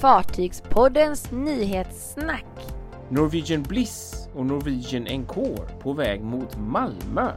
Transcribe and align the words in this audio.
Fartygspoddens 0.00 1.30
nyhetssnack. 1.30 2.44
Norwegian 3.08 3.62
Bliss 3.62 4.28
och 4.34 4.46
Norwegian 4.46 5.06
Encore 5.06 5.68
på 5.82 5.92
väg 5.92 6.22
mot 6.22 6.56
Malmö. 6.56 7.32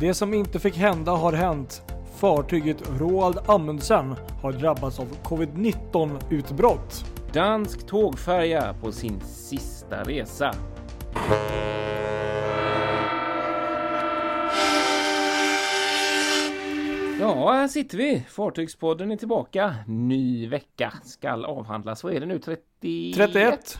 Det 0.00 0.14
som 0.14 0.34
inte 0.34 0.58
fick 0.58 0.76
hända 0.76 1.12
har 1.12 1.32
hänt. 1.32 1.82
Fartyget 2.16 2.82
Roald 3.00 3.38
Amundsen 3.46 4.14
har 4.42 4.52
drabbats 4.52 5.00
av 5.00 5.06
covid-19 5.24 6.10
utbrott. 6.30 7.04
Dansk 7.32 7.86
tågfärja 7.86 8.74
på 8.82 8.92
sin 8.92 9.20
sista 9.20 10.02
resa. 10.02 10.54
Ja, 17.28 17.52
här 17.52 17.68
sitter 17.68 17.98
vi. 17.98 18.24
Fartygspodden 18.28 19.12
är 19.12 19.16
tillbaka. 19.16 19.74
Ny 19.86 20.48
vecka 20.48 20.92
skall 21.04 21.44
avhandlas. 21.44 22.04
Vad 22.04 22.12
är 22.12 22.20
det 22.20 22.26
nu? 22.26 22.38
31? 22.38 23.16
31. 23.16 23.78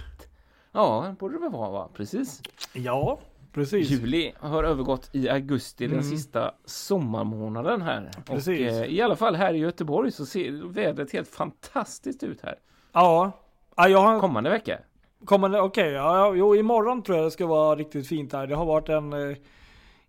Ja, 0.73 1.15
borde 1.19 1.35
det 1.35 1.41
väl 1.41 1.51
vara 1.53 1.71
va? 1.71 1.89
Precis. 1.95 2.43
Ja, 2.73 3.19
precis. 3.53 3.91
Juli 3.91 4.33
har 4.41 4.65
övergått 4.65 5.11
i 5.13 5.29
augusti, 5.29 5.85
Mm. 5.85 5.97
den 5.97 6.07
sista 6.07 6.53
sommarmånaden 6.65 7.83
här. 7.83 8.11
Precis. 8.27 8.73
Och 8.73 8.79
eh, 8.79 8.85
i 8.85 9.01
alla 9.03 9.17
fall 9.17 9.35
här 9.35 9.55
i 9.55 9.59
Göteborg 9.59 10.13
så 10.13 10.27
ser 10.27 10.69
vädret 10.73 11.13
helt 11.13 11.29
fantastiskt 11.29 12.23
ut 12.23 12.41
här. 12.43 12.55
Ja. 12.93 13.33
ja 13.77 13.89
jag 13.89 13.99
har 14.03 14.21
Kommande 14.21 14.51
vecka. 14.51 14.79
kommande, 15.25 15.61
okej, 15.61 15.91
ja, 15.93 16.19
ja, 16.19 16.35
jo 16.35 16.57
imorgon 16.57 17.03
tror 17.03 17.19
jag 17.19 17.27
det 17.27 17.31
ska 17.31 17.47
vara 17.47 17.77
riktigt 17.77 18.09
fint 18.09 18.33
här. 18.33 18.47
Det 18.47 18.55
har 18.55 18.65
varit 18.67 18.89
en 18.89 19.13
eh, 19.13 19.37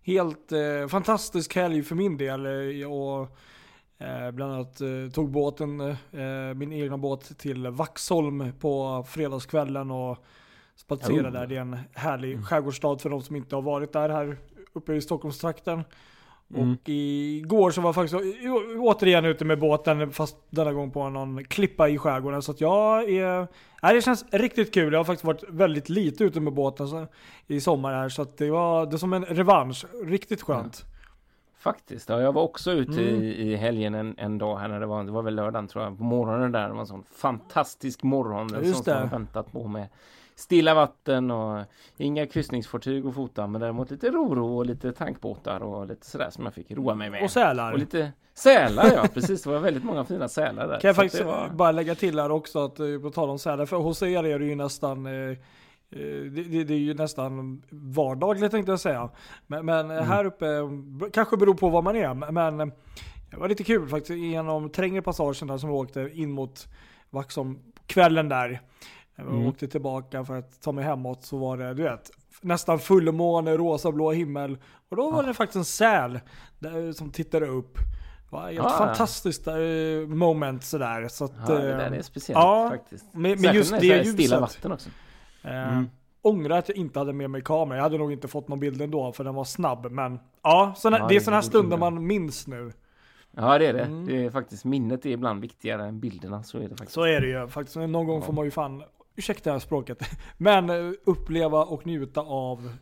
helt 0.08 0.52
eh, 0.52 0.88
fantastisk 0.88 1.56
helg 1.56 1.82
för 1.82 1.94
min 1.94 2.16
del. 2.16 2.46
Eh, 2.46 2.92
och 2.92 3.36
eh, 3.98 4.30
bland 4.30 4.52
annat 4.52 4.80
eh, 4.80 4.88
tog 5.14 5.30
båten, 5.30 5.80
eh, 5.80 6.54
min 6.56 6.72
egna 6.72 6.98
båt 6.98 7.38
till 7.38 7.66
Vaxholm 7.66 8.52
på 8.60 9.04
fredagskvällen 9.08 9.90
och 9.90 10.18
spatserade 10.76 11.28
Oh. 11.28 11.32
där. 11.32 11.46
Det 11.46 11.56
är 11.56 11.60
en 11.60 11.78
härlig 11.92 12.44
skärgårdsstad 12.44 12.98
för 12.98 13.10
de 13.10 13.22
som 13.22 13.36
inte 13.36 13.54
har 13.54 13.62
varit 13.62 13.92
där 13.92 14.08
här 14.08 14.36
uppe 14.72 14.94
i 14.94 15.00
Stockholmstrakten. 15.00 15.84
Mm. 16.54 16.72
Och 16.72 16.88
igår 16.88 17.70
så 17.70 17.80
var 17.80 17.88
jag 17.88 17.94
faktiskt 17.94 18.22
återigen 18.78 19.24
ute 19.24 19.44
med 19.44 19.58
båten 19.58 20.12
fast 20.12 20.36
denna 20.50 20.72
gång 20.72 20.90
på 20.90 21.08
någon 21.08 21.44
klippa 21.44 21.88
i 21.88 21.98
skärgården. 21.98 22.42
Så 22.42 22.52
att 22.52 22.60
jag 22.60 23.10
är... 23.10 23.46
Nej, 23.82 23.94
det 23.94 24.02
känns 24.02 24.24
riktigt 24.30 24.74
kul. 24.74 24.92
Jag 24.92 25.00
har 25.00 25.04
faktiskt 25.04 25.24
varit 25.24 25.44
väldigt 25.48 25.88
lite 25.88 26.24
ute 26.24 26.40
med 26.40 26.52
båten 26.52 26.88
så, 26.88 27.06
i 27.46 27.60
sommar 27.60 27.92
här. 27.94 28.08
Så 28.08 28.22
att 28.22 28.36
det 28.36 28.50
var 28.50 28.86
det 28.86 28.98
som 28.98 29.12
en 29.12 29.24
revansch. 29.24 29.84
Riktigt 30.04 30.42
skönt. 30.42 30.84
Faktiskt, 31.58 32.08
ja, 32.08 32.20
jag 32.20 32.32
var 32.32 32.42
också 32.42 32.72
ute 32.72 33.02
Mm. 33.02 33.22
i, 33.22 33.26
i 33.26 33.56
helgen 33.56 33.94
en, 33.94 34.14
en 34.18 34.38
dag 34.38 34.56
här 34.58 34.68
när 34.68 34.80
det 34.80 34.86
var, 34.86 35.04
det 35.04 35.12
var 35.12 35.22
väl 35.22 35.34
lördagen 35.34 35.68
tror 35.68 35.84
jag, 35.84 35.98
på 35.98 36.04
morgonen 36.04 36.52
där. 36.52 36.68
Det 36.68 36.72
var 36.74 36.80
en 36.80 36.86
sån 36.86 37.04
fantastisk 37.16 38.02
morgon. 38.02 38.48
Ja, 38.52 38.58
just 38.58 38.74
sån 38.74 38.84
som 38.84 38.94
det. 38.94 39.00
jag 39.00 39.10
väntat 39.10 39.52
på 39.52 39.68
med 39.68 39.88
stilla 40.38 40.74
vatten 40.74 41.30
och 41.30 41.64
inga 41.96 42.26
kryssningsfartyg 42.26 43.06
att 43.06 43.14
fota, 43.14 43.46
men 43.46 43.60
däremot 43.60 43.90
lite 43.90 44.10
roro 44.10 44.56
och 44.56 44.66
lite 44.66 44.92
tankbåtar 44.92 45.62
och 45.62 45.86
lite 45.86 46.06
sådär 46.06 46.30
som 46.30 46.44
jag 46.44 46.54
fick 46.54 46.70
roa 46.70 46.94
mig 46.94 47.10
med. 47.10 47.22
Och 47.22 47.30
sälar. 47.30 47.72
Och 47.72 47.78
lite 47.78 48.12
sälar 48.34 48.92
ja, 48.94 49.06
precis. 49.14 49.42
Det 49.42 49.50
var 49.50 49.58
väldigt 49.58 49.84
många 49.84 50.04
fina 50.04 50.28
sälar 50.28 50.68
där. 50.68 50.80
Kan 50.80 50.88
jag 50.88 50.96
faktiskt 50.96 51.24
var... 51.24 51.48
bara 51.48 51.72
lägga 51.72 51.94
till 51.94 52.18
här 52.18 52.30
också 52.30 52.64
att 52.64 52.80
eh, 52.80 52.98
på 53.02 53.10
tal 53.10 53.30
om 53.30 53.38
sälar, 53.38 53.66
för 53.66 53.76
hos 53.76 54.02
er 54.02 54.24
är 54.24 54.38
det 54.38 54.44
ju 54.44 54.54
nästan 54.54 55.06
eh, 55.06 55.12
eh, 55.12 55.36
det, 55.90 56.42
det, 56.42 56.64
det 56.64 56.74
är 56.74 56.78
ju 56.78 56.94
nästan 56.94 57.62
vardagligt 57.70 58.50
tänkte 58.50 58.72
jag 58.72 58.80
säga. 58.80 59.10
Men, 59.46 59.66
men 59.66 59.90
Mm. 59.90 60.04
här 60.04 60.24
uppe, 60.24 60.46
kanske 61.12 61.36
beror 61.36 61.54
på 61.54 61.68
var 61.68 61.82
man 61.82 61.96
är, 61.96 62.14
men 62.14 62.60
eh, 62.60 62.66
det 63.30 63.36
var 63.36 63.48
lite 63.48 63.64
kul 63.64 63.88
faktiskt 63.88 64.18
genom 64.18 64.70
trängre 64.70 65.02
passagen 65.02 65.48
där 65.48 65.58
som 65.58 65.70
vi 65.70 65.76
åkte 65.76 66.10
in 66.14 66.30
mot 66.30 66.66
Vaxholm 67.10 67.58
kvällen 67.86 68.28
där. 68.28 68.60
När 69.18 69.24
vi 69.24 69.30
Mm. 69.30 69.46
åkte 69.46 69.68
tillbaka 69.68 70.24
för 70.24 70.36
att 70.38 70.60
ta 70.62 70.72
mig 70.72 70.84
hemåt 70.84 71.24
så 71.24 71.38
var 71.38 71.56
det, 71.56 71.74
du 71.74 71.82
vet, 71.82 72.10
nästan 72.40 72.78
fullmåne, 72.78 73.56
rosa 73.56 73.92
blå 73.92 74.12
himmel. 74.12 74.58
Och 74.88 74.96
då 74.96 75.10
var 75.10 75.22
det 75.22 75.34
faktiskt 75.34 75.56
en 75.56 75.64
säl 75.64 76.20
där, 76.58 76.92
som 76.92 77.10
tittade 77.10 77.46
upp. 77.46 77.74
Det 77.78 78.36
var 78.36 78.50
ett 78.50 78.60
Ah. 78.60 78.68
fantastiskt 78.78 79.46
eh, 79.46 79.54
moment 80.08 80.64
sådär. 80.64 81.08
Så 81.08 81.24
att, 81.24 81.32
Ja, 81.48 81.54
det 81.54 81.70
eh, 81.72 81.76
där 81.78 81.90
är 81.90 82.02
speciellt 82.02 82.38
ja, 82.38 82.68
faktiskt. 82.70 83.04
men- 83.12 83.40
men 83.40 83.54
just 83.54 83.70
det 83.80 83.90
är 83.90 83.96
ljuset. 83.98 84.12
Stilla 84.14 84.40
vatten 84.40 84.72
också. 84.72 84.88
Eh, 85.44 85.72
Mm. 85.72 85.88
Ångrar 86.22 86.58
att 86.58 86.68
jag 86.68 86.76
inte 86.78 86.98
hade 86.98 87.12
med 87.12 87.30
mig 87.30 87.42
kamera. 87.42 87.76
Jag 87.78 87.82
hade 87.82 87.98
nog 87.98 88.12
inte 88.12 88.28
fått 88.28 88.48
någon 88.48 88.60
bild 88.60 88.82
ändå 88.82 89.12
för 89.12 89.24
den 89.24 89.34
var 89.34 89.44
snabb. 89.44 89.90
Men 89.90 90.18
ja, 90.42 90.74
såna, 90.76 90.98
Ja, 90.98 91.06
det 91.08 91.16
är 91.16 91.20
sådana 91.20 91.36
här 91.36 91.42
stunder 91.42 91.76
man 91.76 92.06
minns 92.06 92.46
nu. 92.46 92.72
Ja, 93.36 93.58
det 93.58 93.66
är 93.66 93.72
det. 93.72 93.80
Mm. 93.84 94.06
Det 94.06 94.24
är 94.24 94.30
faktiskt 94.30 94.64
minnet 94.64 95.06
är 95.06 95.10
ibland 95.10 95.40
viktigare 95.40 95.84
än 95.86 96.00
bilderna. 96.00 96.42
Så 96.42 96.58
är 96.58 96.62
det 96.62 96.68
faktiskt. 96.68 96.92
Så 96.92 97.02
är 97.02 97.20
det 97.20 97.26
ju 97.26 97.48
faktiskt. 97.48 97.76
Någon 97.76 97.92
gång 98.06 98.20
Ja. 98.20 98.26
får 98.26 98.32
man 98.32 98.44
ju 98.44 98.50
fan, 98.50 98.82
ursäkta 99.18 99.52
det 99.54 99.60
språket, 99.60 99.98
men 100.38 100.70
eh, 100.70 100.92
uppleva 101.04 101.64
och 101.64 101.86
njuta 101.86 102.20
av 102.20 102.72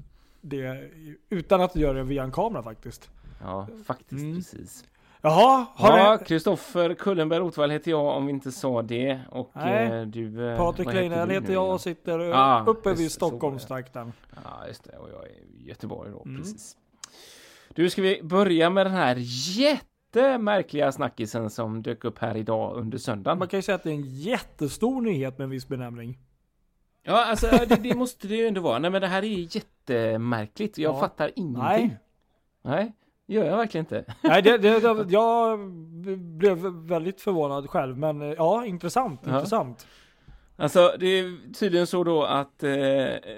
det 0.41 0.91
utan 1.31 1.61
att 1.61 1.77
göra 1.77 1.93
det 1.93 2.03
via 2.03 2.23
en 2.23 2.33
kamera 2.33 2.63
faktiskt. 2.63 3.11
Ja, 3.41 3.69
faktiskt 3.87 4.23
Mm. 4.23 4.35
precis. 4.37 4.85
Jaha, 5.23 5.67
har 5.75 5.99
Ja. 5.99 6.19
Kristoffer 6.27 6.95
Kullenberg 6.95 7.41
Rotvall 7.41 7.71
heter 7.71 7.91
jag 7.91 8.07
om 8.07 8.27
vi 8.27 8.33
inte 8.33 8.53
sa 8.53 8.83
det. 8.83 9.21
Och 9.31 9.51
Nej. 9.55 9.87
eh, 10.01 10.07
du... 10.07 10.51
eh, 10.51 10.57
Patrik 10.57 10.89
du 10.89 10.95
heter 11.35 11.53
jag 11.53 11.71
och 11.75 11.81
sitter 11.81 12.19
Ah, 12.35 12.65
uppe 12.67 12.89
vid 12.89 12.99
det, 12.99 13.05
det. 13.05 13.11
Stockholmstrakten. 13.11 14.13
Ja, 14.45 14.67
just 14.67 14.85
det. 14.85 14.97
Och 14.99 15.09
jag 15.11 15.23
är 15.25 15.31
i 15.31 15.69
Göteborg 15.69 16.11
då, 16.11 16.23
Mm. 16.23 16.37
precis. 16.43 16.77
Du, 17.75 17.91
ska 17.91 18.03
vi 18.03 18.21
börja 18.23 18.71
med 18.71 18.87
den 18.87 18.93
här 18.95 19.17
jättemärkliga 20.21 20.93
snackisen 20.93 21.51
som 21.51 21.83
dök 21.83 22.05
upp 22.05 22.19
här 22.19 22.37
idag 22.37 22.77
under 22.77 22.99
söndagen? 22.99 23.39
Man 23.39 23.49
kan 23.49 23.59
ju 23.59 23.63
säga 23.63 23.77
att 23.77 23.83
det 23.83 23.91
är 23.91 23.95
en 23.95 24.11
jättestor 24.11 25.01
nyhet 25.03 25.39
med 25.39 25.45
en 25.45 25.51
viss 25.51 25.69
benämning. 25.69 26.19
Ja, 27.03 27.25
alltså 27.25 27.47
det, 27.47 27.77
det 27.77 27.95
måste 27.95 28.29
det 28.29 28.37
ju 28.37 28.47
ändå 28.47 28.61
vara. 28.61 28.79
Nej, 28.79 28.91
men 28.91 29.01
det 29.01 29.07
här 29.07 29.23
är 29.23 29.57
jättemärkligt. 29.57 30.79
Jag 30.79 30.95
Ja. 30.95 31.01
fattar 31.01 31.31
ingenting. 31.37 31.59
Nej. 31.63 31.99
Nej, 32.63 32.93
gör 33.27 33.45
jag 33.45 33.57
verkligen 33.57 33.85
inte. 33.85 34.05
Nej, 34.23 34.43
det, 34.43 34.59
det, 34.59 35.11
jag 35.11 35.59
blev 36.39 36.59
väldigt 36.67 37.21
förvånad 37.21 37.71
själv, 37.71 37.99
men 37.99 38.21
ja, 38.21 38.65
intressant. 38.67 39.21
Ja. 39.25 39.35
intressant. 39.35 39.87
Alltså 40.59 40.95
det 41.01 41.07
är 41.07 41.53
tydligen 41.53 41.87
så 41.87 42.05
då 42.05 42.23
att 42.25 42.63
eh, 42.63 42.71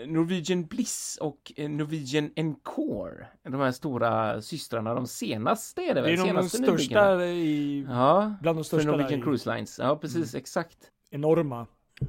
Norwegian 0.06 0.64
Bliss 0.66 1.18
och 1.20 1.52
eh, 1.56 1.70
Norwegian 1.70 2.30
Encore, 2.36 3.26
de 3.42 3.60
här 3.60 3.72
stora 3.72 4.42
systrarna, 4.42 4.94
de 4.94 5.06
senaste 5.06 5.82
är 5.82 5.86
det 5.86 5.94
Det 5.94 6.00
väl? 6.00 6.12
är 6.12 6.16
nog 6.16 6.26
den 6.26 6.34
senaste 6.48 6.58
största 6.58 7.24
i, 7.24 7.86
Ja, 7.88 8.34
bland 8.42 8.58
de 8.58 8.64
för 8.64 8.66
största 8.68 8.90
Norwegian 8.90 9.10
där 9.10 9.18
i, 9.18 9.22
Cruise 9.22 9.54
Lines. 9.54 9.78
Ja, 9.78 9.96
precis, 9.96 10.34
exakt. 10.34 10.78
enorma. 11.10 11.66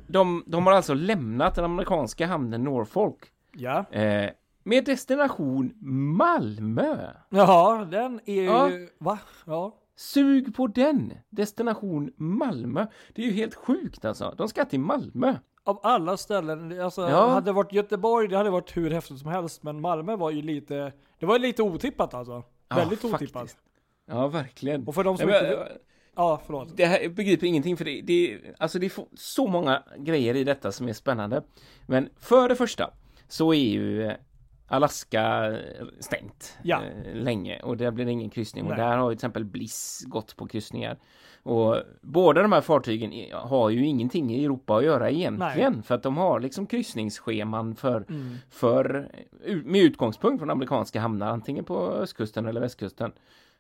De, 0.08 0.44
de 0.48 0.66
har 0.68 0.74
alltså 0.74 0.94
lämnat 0.94 1.56
den 1.56 1.66
amerikanska 1.66 2.28
hamnen 2.28 2.64
Norfolk 2.64 3.18
Ja. 3.56 3.86
eh, 3.92 4.30
med 4.64 4.86
destination 4.86 5.72
Malmö. 6.18 7.12
Jaha, 7.30 7.86
den 7.86 8.20
är 8.26 8.44
Ja. 8.44 8.70
ju, 8.70 8.90
va? 9.00 9.20
Ja. 9.46 9.76
Sug 10.00 10.56
på 10.56 10.68
den! 10.68 11.14
Destination 11.30 12.12
Malmö. 12.18 12.86
Det 13.14 13.22
är 13.22 13.26
ju 13.26 13.32
helt 13.32 13.56
sjukt 13.56 14.06
alltså. 14.06 14.34
De 14.38 14.48
ska 14.48 14.66
till 14.66 14.80
Malmö. 14.80 15.36
Av 15.64 15.80
alla 15.84 16.18
ställen, 16.18 16.82
alltså 16.82 17.02
Ja. 17.02 17.28
hade 17.30 17.46
det 17.46 17.52
varit 17.52 17.74
Göteborg, 17.74 18.28
det 18.28 18.38
hade 18.38 18.50
varit 18.50 18.78
hur 18.78 18.92
häftigt 18.92 19.20
som 19.20 19.30
helst, 19.30 19.64
men 19.64 19.82
Malmö 19.82 20.16
var 20.16 20.32
ju 20.32 20.42
lite, 20.42 20.94
det 21.20 21.26
var 21.26 21.40
lite 21.40 21.64
otippat 21.64 22.14
alltså. 22.14 22.44
Ja, 22.70 22.76
Väldigt 22.76 23.00
faktiskt. 23.02 23.36
otippat. 23.36 23.58
Ja, 24.06 24.28
verkligen. 24.28 24.88
Och 24.88 24.96
för 24.96 25.04
de 25.04 25.18
som 25.18 25.30
Nej, 25.30 25.42
men, 25.42 25.52
inte, 25.52 25.78
ja 26.16 26.42
förlåt. 26.46 26.78
Det 26.78 26.86
här 26.86 27.10
begriper 27.10 27.48
ingenting 27.48 27.78
för 27.78 27.86
det, 27.86 28.02
det, 28.02 28.40
alltså 28.58 28.80
det 28.80 28.86
är 28.86 28.92
så 29.14 29.48
många 29.48 29.84
grejer 29.98 30.36
i 30.36 30.44
detta 30.44 30.72
som 30.72 30.88
är 30.88 30.94
spännande. 30.94 31.44
Men 31.88 32.10
för 32.20 32.50
det 32.50 32.56
första 32.56 32.94
så 33.28 33.54
är 33.54 33.70
ju 33.70 34.04
eh, 34.06 34.14
Alaska 34.70 35.52
eh, 35.52 35.86
stängt 36.00 36.58
Ja. 36.64 36.82
eh, 36.84 37.16
länge 37.16 37.60
och 37.60 37.78
där 37.78 37.92
blir 37.92 38.06
det 38.06 38.12
ingen 38.12 38.30
kryssning 38.30 38.64
och 38.64 38.70
Nej. 38.70 38.80
där 38.80 38.98
har 38.98 39.10
ju 39.10 39.16
till 39.16 39.18
exempel 39.20 39.46
Bliss 39.46 40.04
gått 40.08 40.36
på 40.36 40.48
kryssningar. 40.48 40.98
Och 41.44 41.78
båda 42.02 42.42
de 42.42 42.52
här 42.52 42.62
fartygen 42.62 43.12
har 43.34 43.70
ju 43.70 43.86
ingenting 43.86 44.32
i 44.36 44.46
Europa 44.46 44.78
att 44.78 44.84
göra 44.84 45.10
egentligen 45.10 45.84
för 45.84 45.96
att 45.96 46.04
de 46.04 46.18
har 46.18 46.40
liksom 46.40 46.66
kryssningsscheman 46.68 47.76
för, 47.76 48.06
Mm. 48.10 48.36
för 48.50 49.12
med 49.66 49.82
utgångspunkt 49.82 50.40
från 50.42 50.50
amerikanska 50.50 51.00
hamnar 51.00 51.28
antingen 51.28 51.66
på 51.66 51.78
östkusten 51.92 52.46
eller 52.46 52.62
västkusten. 52.62 53.12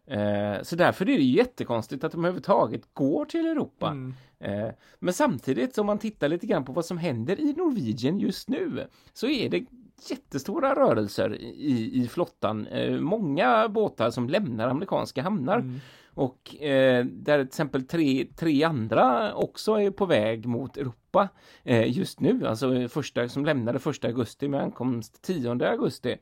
Eh, 0.08 0.62
så 0.64 0.76
därför 0.76 1.10
är 1.10 1.18
det 1.18 1.24
jättekonstigt 1.24 2.04
att 2.04 2.12
de 2.12 2.18
överhuvudtaget 2.26 2.82
går 2.94 3.26
till 3.26 3.46
Europa. 3.46 3.88
Mm. 3.88 4.14
Eh, 4.40 4.70
men 5.00 5.14
samtidigt 5.14 5.78
om 5.78 5.86
man 5.86 5.98
tittar 5.98 6.28
lite 6.28 6.48
grann 6.48 6.66
på 6.66 6.72
vad 6.74 6.86
som 6.86 6.98
händer 6.98 7.40
i 7.40 7.54
Norwegian 7.54 8.20
just 8.20 8.50
nu 8.50 8.88
så 9.14 9.28
är 9.28 9.50
det 9.50 9.66
jättestora 10.12 10.76
rörelser 10.76 11.36
i, 11.42 11.92
i 12.04 12.08
flottan. 12.08 12.68
Eh, 12.68 13.00
många 13.00 13.70
båtar 13.70 14.10
som 14.10 14.30
lämnar 14.30 14.68
amerikanska 14.68 15.22
hamnar 15.22 15.60
Mm. 15.60 15.80
och 16.14 16.64
eh, 16.64 17.06
där 17.06 17.38
till 17.40 17.48
exempel 17.48 17.84
tre, 17.88 18.28
tre 18.36 18.64
andra 18.64 19.34
också 19.34 19.74
är 19.82 19.92
på 19.92 20.06
väg 20.06 20.46
mot 20.46 20.78
Europa 20.78 21.30
eh, 21.64 21.98
just 21.98 22.20
nu. 22.20 22.48
Alltså 22.48 22.88
första 22.88 23.30
som 23.30 23.46
lämnade 23.46 23.80
första 23.80 24.08
augusti 24.08 24.48
med 24.48 24.62
ankomst 24.62 25.22
10 25.22 25.52
augusti. 25.70 26.16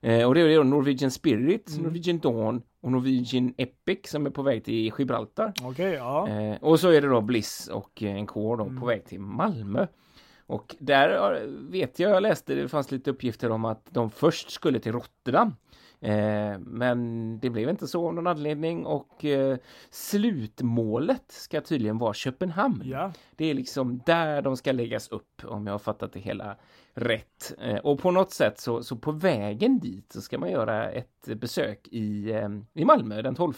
Eh, 0.00 0.26
och 0.28 0.34
det 0.34 0.40
är 0.40 0.56
då 0.56 0.62
Norwegian 0.62 1.10
Spirit, 1.10 1.70
Mm. 1.70 1.82
Norwegian 1.82 2.18
Dawn 2.18 2.62
och 2.82 2.92
Norwegian 2.92 3.54
Epic 3.56 3.98
som 4.10 4.26
är 4.26 4.30
på 4.30 4.42
väg 4.42 4.64
till 4.64 4.92
Gibraltar. 4.98 5.52
Okej, 5.62 5.92
ja. 5.92 6.28
Eh, 6.28 6.56
och 6.62 6.80
så 6.80 6.88
är 6.88 7.00
det 7.02 7.08
då 7.08 7.20
Bliss 7.20 7.68
och 7.72 8.02
en 8.02 8.26
kår 8.26 8.56
då 8.56 8.64
Mm. 8.64 8.80
på 8.80 8.86
väg 8.86 9.04
till 9.04 9.20
Malmö. 9.20 9.86
Och 10.52 10.76
där 10.78 11.40
vet 11.70 11.98
jag, 11.98 12.10
jag 12.10 12.22
läste, 12.22 12.54
det 12.54 12.68
fanns 12.68 12.90
lite 12.90 13.10
uppgifter 13.10 13.50
om 13.50 13.64
att 13.64 13.86
de 13.90 14.10
först 14.10 14.50
skulle 14.50 14.78
till 14.80 14.92
Rotterdam. 14.92 15.54
Eh, 16.00 16.58
men 16.58 17.38
det 17.38 17.50
blev 17.50 17.68
inte 17.68 17.86
så 17.86 18.06
av 18.06 18.14
någon 18.14 18.26
anledning 18.26 18.86
och 18.86 19.24
eh, 19.24 19.56
slutmålet 19.90 21.24
ska 21.28 21.60
tydligen 21.60 21.98
vara 21.98 22.14
Köpenhamn. 22.14 22.82
Ja. 22.84 23.12
Det 23.36 23.50
är 23.50 23.54
liksom 23.54 24.00
där 24.06 24.42
de 24.42 24.56
ska 24.56 24.72
läggas 24.72 25.08
upp 25.08 25.42
om 25.44 25.66
jag 25.66 25.74
har 25.74 25.78
fattat 25.78 26.12
det 26.12 26.20
hela 26.20 26.56
rätt. 26.94 27.54
Eh, 27.60 27.76
och 27.76 27.98
på 27.98 28.10
något 28.10 28.30
sätt 28.32 28.60
så, 28.60 28.82
så 28.82 28.96
på 28.96 29.12
vägen 29.12 29.78
dit 29.80 30.12
så 30.12 30.20
ska 30.20 30.38
man 30.38 30.50
göra 30.50 30.90
ett 30.90 31.26
besök 31.26 31.88
i, 31.88 32.34
i 32.74 32.84
Malmö 32.84 33.22
den 33.22 33.34
12 33.34 33.54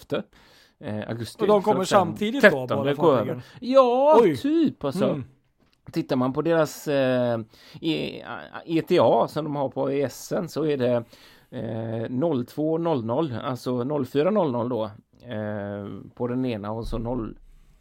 eh, 0.81 1.08
augusti. 1.08 1.43
Och 1.43 1.46
de 1.46 1.62
kommer 1.62 1.85
samtidigt 1.85 2.43
då, 2.43 2.49
13 2.49 2.69
båda 2.69 2.94
gå 2.94 3.12
över. 3.12 3.19
fartygen? 3.19 3.43
Ja, 3.61 4.19
Oj. 4.23 4.37
typ 4.37 4.85
alltså. 4.85 5.08
Mm. 5.08 5.25
Tittar 5.93 6.17
man 6.17 6.33
på 6.33 6.43
deras 6.43 6.89
eh, 6.89 7.39
E- 7.81 8.23
ETA 8.67 9.29
som 9.29 9.45
de 9.45 9.57
har 9.57 9.69
på 9.69 9.91
ESN 9.91 10.49
så 10.49 10.65
är 10.67 10.77
det 10.77 11.05
eh, 11.51 12.09
02.00, 12.11 13.41
alltså 13.41 13.71
04.00 13.83 14.69
då 14.69 14.85
eh, 15.29 16.11
på 16.15 16.27
den 16.29 16.45
ena 16.45 16.71
och 16.73 16.87
så 16.87 16.99
0, 16.99 17.37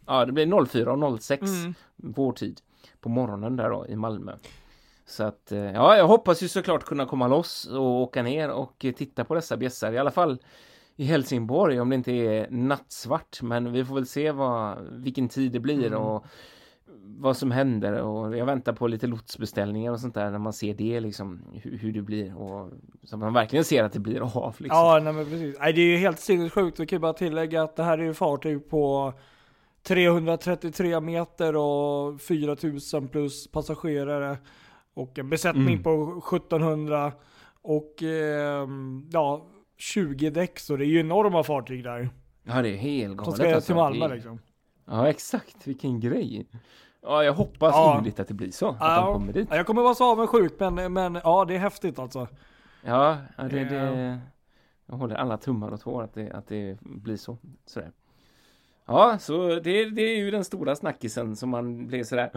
ja 0.06 0.24
det 0.24 0.32
blir 0.32 0.66
04 0.66 0.92
och 0.92 1.20
06 1.22 1.42
Mm. 1.42 1.74
vår 1.96 2.32
tid 2.32 2.60
på 3.00 3.08
morgonen 3.08 3.56
där 3.56 3.70
då 3.70 3.86
i 3.88 3.96
Malmö. 3.96 4.32
Så 5.06 5.24
att 5.24 5.52
eh, 5.52 5.58
ja, 5.72 5.96
jag 5.96 6.06
hoppas 6.06 6.42
ju 6.42 6.48
såklart 6.48 6.84
kunna 6.84 7.06
komma 7.06 7.28
loss 7.28 7.66
och 7.66 7.82
åka 8.02 8.22
ner 8.22 8.50
och 8.50 8.78
titta 8.78 9.24
på 9.24 9.34
dessa 9.34 9.56
bjässar 9.56 9.92
i 9.92 9.98
alla 9.98 10.10
fall 10.10 10.38
i 10.96 11.04
Helsingborg 11.04 11.80
om 11.80 11.88
det 11.90 11.96
inte 11.96 12.12
är 12.12 12.50
nattsvart 12.50 13.42
men 13.42 13.72
vi 13.72 13.84
får 13.84 13.94
väl 13.94 14.06
se 14.06 14.30
vad, 14.32 14.78
vilken 14.90 15.28
tid 15.28 15.52
det 15.52 15.60
blir 15.60 15.86
Mm. 15.86 15.98
och 16.02 16.24
vad 17.06 17.36
som 17.36 17.50
händer 17.50 18.00
och 18.02 18.36
jag 18.36 18.46
väntar 18.46 18.72
på 18.72 18.86
lite 18.86 19.06
lotsbeställningar 19.06 19.92
och 19.92 20.00
sånt 20.00 20.14
där 20.14 20.30
när 20.30 20.38
man 20.38 20.52
ser 20.52 20.74
det 20.74 21.00
liksom 21.00 21.42
hur, 21.52 21.78
hur 21.78 21.92
det 21.92 22.02
blir 22.02 22.36
och 22.36 22.72
så 23.02 23.16
man 23.16 23.32
verkligen 23.32 23.64
ser 23.64 23.84
att 23.84 23.92
det 23.92 23.98
blir 24.00 24.20
av 24.20 24.54
liksom. 24.58 24.78
Ja, 24.78 25.00
nej 25.04 25.12
men 25.12 25.24
precis. 25.24 25.56
Nej, 25.60 25.72
det 25.72 25.80
är 25.80 25.86
ju 25.86 25.96
helt 25.96 26.20
sinnessjukt. 26.20 26.80
Vi 26.80 26.86
kan 26.86 26.96
ju 26.96 27.00
bara 27.00 27.12
tillägga 27.12 27.62
att 27.62 27.76
det 27.76 27.82
här 27.82 27.98
är 27.98 28.02
ju 28.02 28.14
fartyg 28.14 28.70
på 28.70 29.12
333 29.82 31.00
meter 31.00 31.56
och 31.56 32.20
4000 32.20 33.08
plus 33.08 33.50
passagerare. 33.50 34.38
Och 34.94 35.18
en 35.18 35.30
besättning 35.30 35.68
Mm. 35.68 35.82
på 35.82 36.22
1700 36.36 37.12
och 37.62 38.02
ehm, 38.02 39.08
ja, 39.12 39.46
20 39.78 40.30
däck. 40.30 40.58
Så 40.58 40.76
det 40.76 40.84
är 40.84 40.86
ju 40.88 41.00
enorma 41.00 41.42
fartyg 41.42 41.84
där. 41.84 42.10
Ja 42.42 42.62
det 42.62 42.68
är 42.68 42.76
helt 42.76 43.08
Som 43.08 43.16
galet 43.24 43.36
ska 43.36 43.54
alltså. 43.54 43.66
till 43.66 43.74
Malmö 43.74 44.14
liksom. 44.14 44.38
Ja 44.86 45.08
exakt, 45.08 45.66
vilken 45.66 46.00
grej. 46.00 46.46
Ja 47.04 47.24
jag 47.24 47.32
hoppas 47.32 47.74
Ja. 47.74 47.94
innerligt 47.94 48.20
att 48.20 48.28
det 48.28 48.34
blir 48.34 48.50
så, 48.50 48.68
att 48.68 48.76
Ja. 48.80 49.04
de 49.04 49.14
kommer 49.14 49.32
dit. 49.32 49.48
Ja, 49.50 49.56
jag 49.56 49.66
kommer 49.66 49.82
vara 49.82 49.94
så 49.94 50.04
avundsjuk 50.12 50.52
men, 50.58 50.92
men 50.92 51.20
ja 51.24 51.44
det 51.44 51.54
är 51.54 51.58
häftigt 51.58 51.98
alltså. 51.98 52.28
Ja, 52.82 53.16
det, 53.36 53.64
det, 53.64 54.18
jag 54.86 54.96
håller 54.96 55.14
alla 55.16 55.36
tummar 55.36 55.70
och 55.72 55.80
tår 55.80 56.02
att 56.02 56.14
det, 56.14 56.30
att 56.30 56.46
det 56.48 56.78
blir 56.80 57.16
så. 57.16 57.36
Sådär. 57.66 57.90
Ja, 58.86 59.18
så 59.20 59.48
det, 59.48 59.90
det 59.90 60.02
är 60.02 60.16
ju 60.16 60.30
den 60.30 60.44
stora 60.44 60.76
snackisen 60.76 61.36
som 61.36 61.50
man 61.50 61.86
blir 61.86 62.04
sådär 62.04 62.30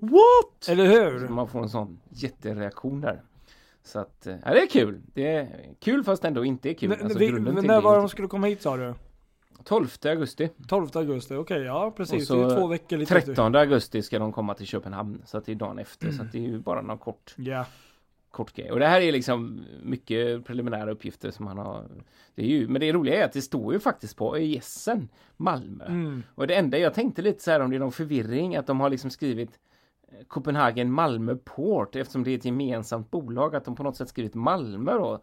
What? 0.00 0.68
Eller 0.68 0.86
hur? 0.86 1.26
Så 1.26 1.32
man 1.32 1.48
får 1.48 1.62
en 1.62 1.68
sån 1.68 2.00
jättereaktion 2.08 3.00
där. 3.00 3.22
Så 3.82 3.98
att, 3.98 4.26
eh, 4.26 4.36
ja 4.44 4.50
det 4.54 4.62
är 4.62 4.66
kul. 4.66 5.00
Det 5.14 5.34
är 5.36 5.48
kul 5.80 6.04
fast 6.04 6.24
ändå 6.24 6.44
inte 6.44 6.70
är 6.70 6.74
kul. 6.74 6.92
N- 6.92 6.98
Alltså, 7.02 7.18
vi- 7.18 7.32
när 7.32 7.80
var 7.80 7.96
de 7.98 8.08
skulle 8.08 8.28
komma 8.28 8.46
hit 8.46 8.62
sa 8.62 8.76
du? 8.76 8.94
12 9.64 9.88
augusti. 10.04 10.48
12 10.68 10.88
augusti, 10.94 11.34
okej 11.34 11.62
ja 11.62 11.92
precis. 11.96 12.20
Och 12.22 12.26
så 12.26 12.48
det 12.48 12.54
är 12.54 12.60
två 12.60 12.66
veckor 12.66 12.96
lite 12.96 13.16
efter. 13.16 13.34
13 13.34 13.54
augusti 13.54 14.02
ska 14.02 14.18
de 14.18 14.32
komma 14.32 14.54
till 14.54 14.66
Köpenhamn. 14.66 15.22
Så 15.26 15.38
att 15.38 15.46
det 15.46 15.52
är 15.52 15.56
dagen 15.56 15.78
efter. 15.78 16.10
Så 16.10 16.22
att 16.22 16.32
det 16.32 16.38
är 16.38 16.42
ju 16.42 16.58
bara 16.58 16.82
någon 16.82 16.98
kort 16.98 17.34
Ja. 17.36 17.66
kort 18.30 18.52
grej. 18.52 18.72
Och 18.72 18.78
det 18.78 18.86
här 18.86 19.00
är 19.00 19.12
liksom 19.12 19.64
mycket 19.82 20.44
preliminära 20.44 20.90
uppgifter 20.90 21.30
som 21.30 21.44
man 21.44 21.58
har. 21.58 21.84
Det 22.34 22.42
är 22.42 22.46
ju, 22.46 22.68
men 22.68 22.80
det 22.80 22.92
roliga 22.92 23.20
är 23.20 23.24
att 23.24 23.32
det 23.32 23.42
står 23.42 23.72
ju 23.72 23.80
faktiskt 23.80 24.16
på 24.16 24.36
ÖISen 24.36 25.08
Malmö. 25.36 25.84
Mm. 25.86 26.22
Och 26.34 26.46
det 26.46 26.54
enda 26.54 26.78
jag 26.78 26.94
tänkte 26.94 27.22
lite 27.22 27.42
så 27.42 27.50
här 27.50 27.60
om 27.60 27.70
det 27.70 27.76
är 27.76 27.80
någon 27.80 27.92
förvirring 27.92 28.56
att 28.56 28.66
de 28.66 28.80
har 28.80 28.90
liksom 28.90 29.10
skrivit 29.10 29.50
eh, 30.08 30.24
Copenhagen 30.26 30.92
Malmö 30.92 31.36
Port 31.44 31.96
eftersom 31.96 32.24
det 32.24 32.30
är 32.30 32.36
ett 32.38 32.44
gemensamt 32.44 33.10
bolag 33.10 33.56
att 33.56 33.64
de 33.64 33.76
på 33.76 33.82
något 33.82 33.96
sätt 33.96 34.08
skrivit 34.08 34.34
Malmö 34.34 34.92
då. 34.92 35.20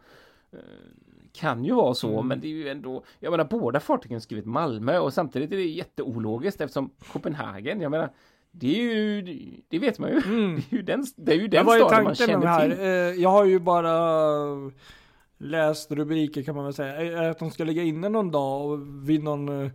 Eh, 1.36 1.40
Kan 1.42 1.66
ju 1.66 1.74
vara 1.74 1.94
så 1.94 2.14
Mm. 2.14 2.28
men 2.28 2.40
det 2.42 2.48
är 2.48 2.52
ju 2.52 2.70
ändå 2.70 3.04
Jag 3.20 3.32
menar 3.32 3.46
båda 3.46 3.80
fartygen 3.80 4.22
skrivit 4.22 4.46
Malmö 4.46 4.98
och 5.00 5.14
samtidigt 5.14 5.52
är 5.52 5.56
det 5.58 5.64
jätteologiskt 5.66 6.62
eftersom 6.62 6.90
Copenhagen 7.12 7.82
Jag 7.82 7.92
menar 7.92 8.10
Det 8.52 8.68
är 8.80 8.84
ju 8.84 9.22
Det 9.70 9.80
vet 9.80 10.00
man 10.00 10.10
ju 10.10 10.22
Mm. 10.26 10.56
Det 10.70 10.76
är 10.76 10.78
ju 10.78 10.82
den, 10.82 11.06
det 11.18 11.32
är 11.32 11.36
ju 11.38 11.48
den 11.48 11.66
staden 11.66 12.04
man 12.04 12.16
känner 12.16 12.60
till 12.62 12.80
Eh, 12.80 12.88
Jag 13.24 13.30
har 13.30 13.46
ju 13.46 13.60
bara 13.60 13.92
läst 15.38 15.92
rubriker 15.92 16.44
kan 16.44 16.56
man 16.56 16.64
väl 16.64 16.74
säga. 16.74 17.30
Att 17.32 17.40
de 17.40 17.52
ska 17.52 17.64
ligga 17.64 17.84
inne 17.84 18.10
någon 18.10 18.32
dag 18.32 18.66
och 18.72 18.80
vid 19.10 19.24
någon... 19.24 19.72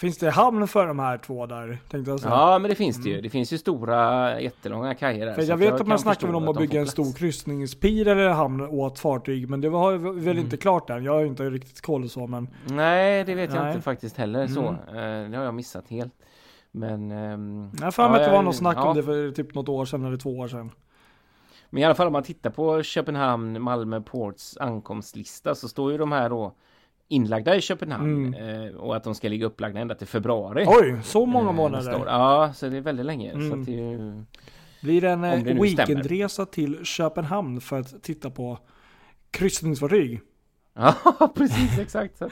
Finns 0.00 0.18
det 0.18 0.30
hamn 0.30 0.68
för 0.68 0.86
de 0.86 0.98
här 0.98 1.18
två 1.18 1.46
där? 1.46 1.78
Tänkte 1.90 2.10
jag 2.10 2.20
säga. 2.20 2.34
Ja 2.34 2.58
men 2.58 2.68
det 2.68 2.74
finns 2.74 2.96
det 3.02 3.08
ju. 3.08 3.20
Det 3.20 3.30
finns 3.30 3.52
ju 3.52 3.58
stora 3.58 4.40
jättelånga 4.40 4.94
kajer 4.94 5.18
där. 5.18 5.22
Mm. 5.26 5.34
För 5.34 5.42
så 5.42 5.50
jag 5.50 5.56
vet 5.56 5.72
att 5.72 5.78
kan 5.78 5.88
man 5.88 5.98
snackar 5.98 6.34
om 6.34 6.48
att 6.48 6.56
bygga 6.58 6.80
en 6.80 6.86
stor 6.86 7.12
kryssningspir 7.12 8.08
eller 8.08 8.28
hamn 8.28 8.60
åt 8.60 8.98
fartyg. 8.98 9.48
Men 9.50 9.60
det 9.60 9.68
var 9.68 9.92
väl 9.92 10.18
Mm. 10.28 10.38
inte 10.38 10.56
klart 10.56 10.90
än. 10.90 11.04
Jag 11.04 11.12
har 11.12 11.20
ju 11.20 11.26
inte 11.26 11.50
riktigt 11.50 11.80
koll 11.80 12.08
så 12.08 12.26
men. 12.26 12.48
Nej 12.66 13.24
det 13.24 13.34
vet 13.34 13.54
jag 13.54 13.60
Nej. 13.62 13.70
inte 13.72 13.82
faktiskt 13.82 14.16
heller 14.16 14.46
så. 14.46 14.68
Mm. 14.88 15.24
Eh, 15.24 15.30
Det 15.30 15.36
har 15.36 15.44
jag 15.44 15.54
missat 15.54 15.88
helt. 15.88 16.12
Men... 16.70 17.10
ehm, 17.10 17.70
Jag 17.78 17.84
har 17.86 17.90
för 17.90 18.08
mig 18.08 18.16
att 18.20 18.24
det 18.24 18.28
var 18.30 18.36
jag- 18.36 18.44
något 18.44 18.56
snack 18.56 18.76
ja. 18.76 18.88
om 18.88 18.96
det 18.96 19.02
för 19.02 19.30
typ 19.30 19.54
något 19.54 19.68
år 19.68 19.84
sedan 19.84 20.04
eller 20.04 20.16
två 20.16 20.38
år 20.38 20.48
sedan. 20.48 20.70
Men 21.70 21.82
i 21.82 21.84
alla 21.84 21.94
fall 21.94 22.06
om 22.06 22.12
man 22.12 22.22
tittar 22.22 22.50
på 22.50 22.82
Köpenhamn, 22.82 23.62
Malmö 23.62 24.00
Ports 24.00 24.56
ankomstlista 24.60 25.54
så 25.54 25.68
står 25.68 25.92
ju 25.92 25.98
de 25.98 26.12
här 26.12 26.28
då 26.30 26.54
inlagda 27.08 27.56
i 27.56 27.60
Köpenhamn 27.60 28.34
eh, 28.34 28.74
och 28.76 28.96
att 28.96 29.04
de 29.04 29.14
ska 29.14 29.28
ligga 29.28 29.46
upplagda 29.46 29.80
ända 29.80 29.94
till 29.94 30.06
februari. 30.06 30.62
Mm. 30.62 30.74
Oj, 30.80 31.00
så 31.04 31.26
många 31.26 31.48
eh, 31.48 31.54
månader. 31.54 32.02
Ja, 32.06 32.52
så 32.54 32.68
det 32.68 32.76
är 32.76 32.80
väldigt 32.80 33.06
länge. 33.06 33.30
Så 33.32 33.38
Mm. 33.38 33.60
att 33.60 33.66
det 33.66 33.72
är 33.80 33.90
ju... 33.90 34.24
Blir 34.82 35.00
det 35.00 35.10
en 35.10 35.20
det 35.20 35.28
eh, 35.50 35.60
weekendresa 35.60 36.46
till 36.46 36.84
Köpenhamn 36.84 37.60
för 37.60 37.80
att 37.80 38.02
titta 38.02 38.30
på 38.30 38.58
kryssningsfartyg? 39.30 40.20
Ja, 40.80 41.32
precis 41.34 41.78
exakt. 41.78 42.18
Så 42.18 42.28